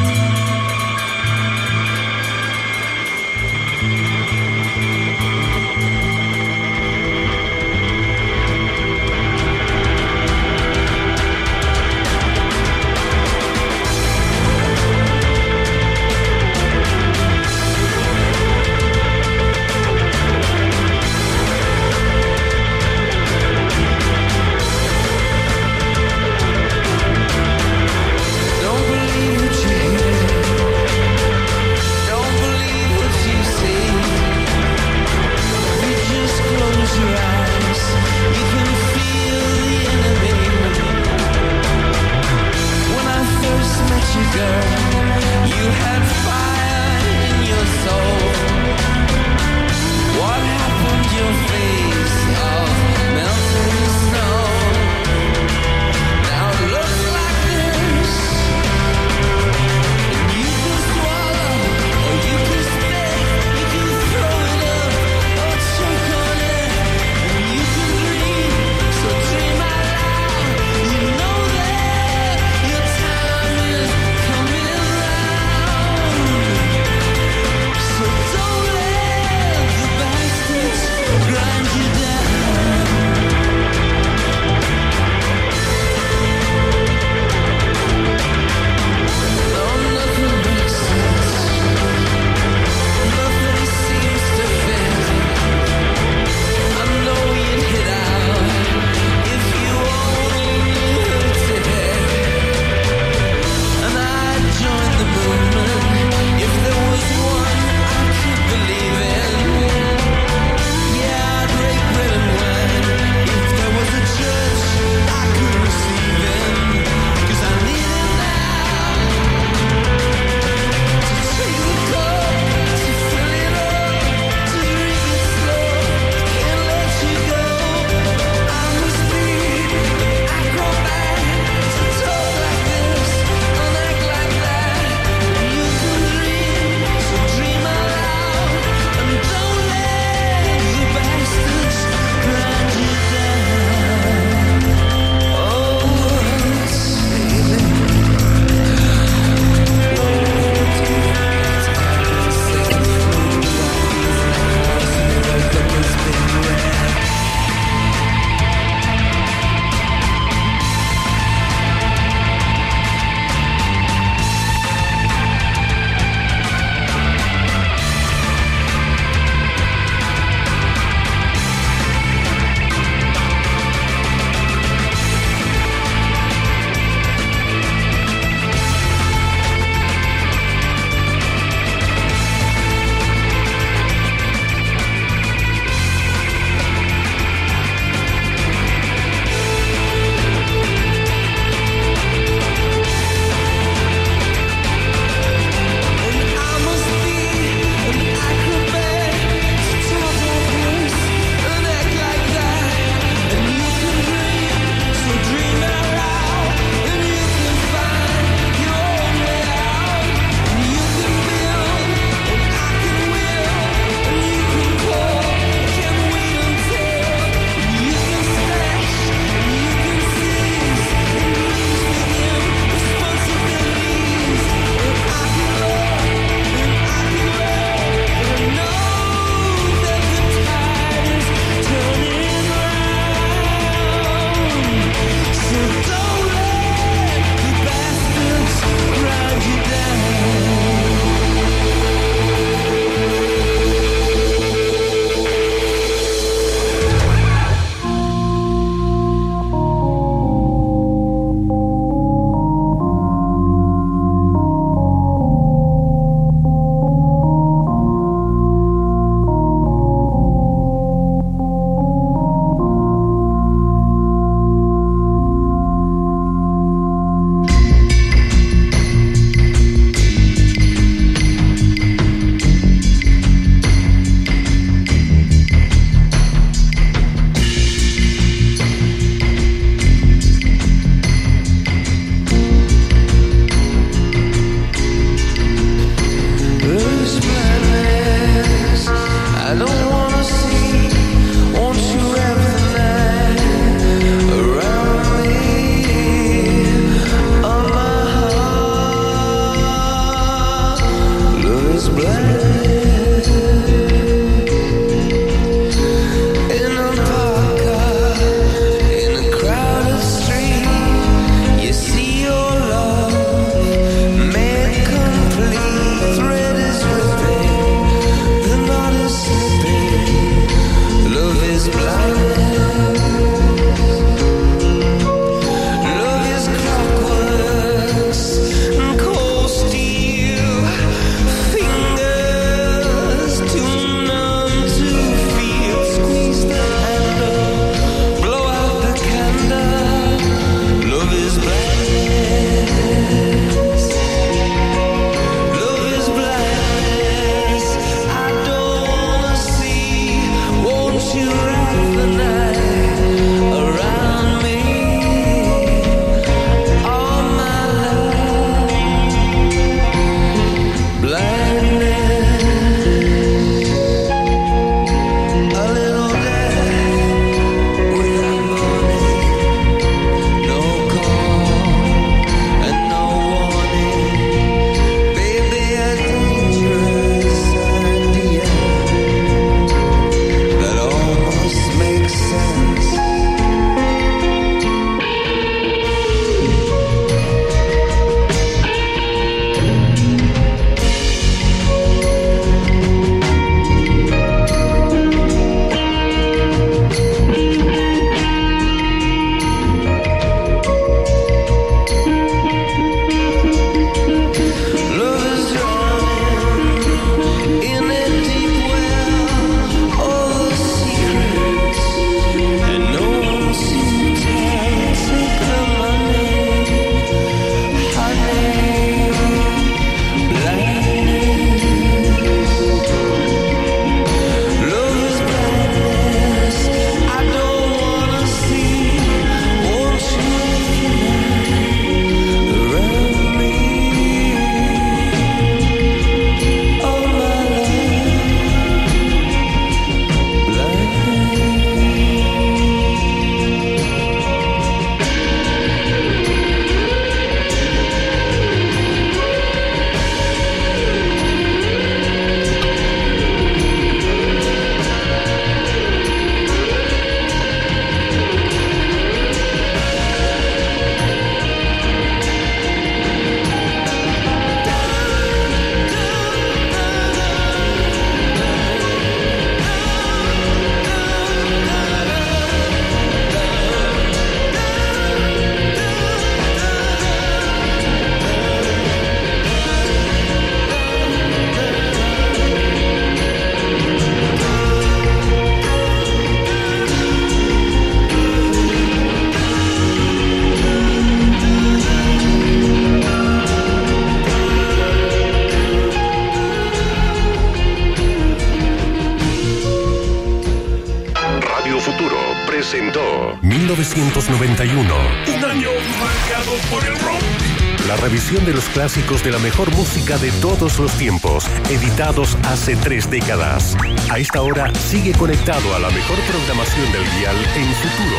Clásicos 508.86 509.24
de 509.24 509.32
la 509.32 509.40
mejor 509.40 509.76
música 509.76 510.16
de 510.20 510.32
todos 510.34 510.78
los 510.78 510.92
tiempos, 511.00 511.48
editados 511.72 512.38
hace 512.44 512.76
tres 512.76 513.10
décadas. 513.10 513.76
A 514.12 514.20
esta 514.20 514.44
hora 514.44 514.72
sigue 514.76 515.12
conectado 515.14 515.74
a 515.74 515.80
la 515.80 515.90
mejor 515.90 516.20
programación 516.20 516.92
del 516.92 517.04
dial 517.18 517.36
en 517.56 517.74
futuro. 517.74 518.18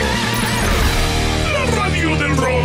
La 1.52 1.66
radio 1.70 2.16
del 2.16 2.36
rock. 2.36 2.55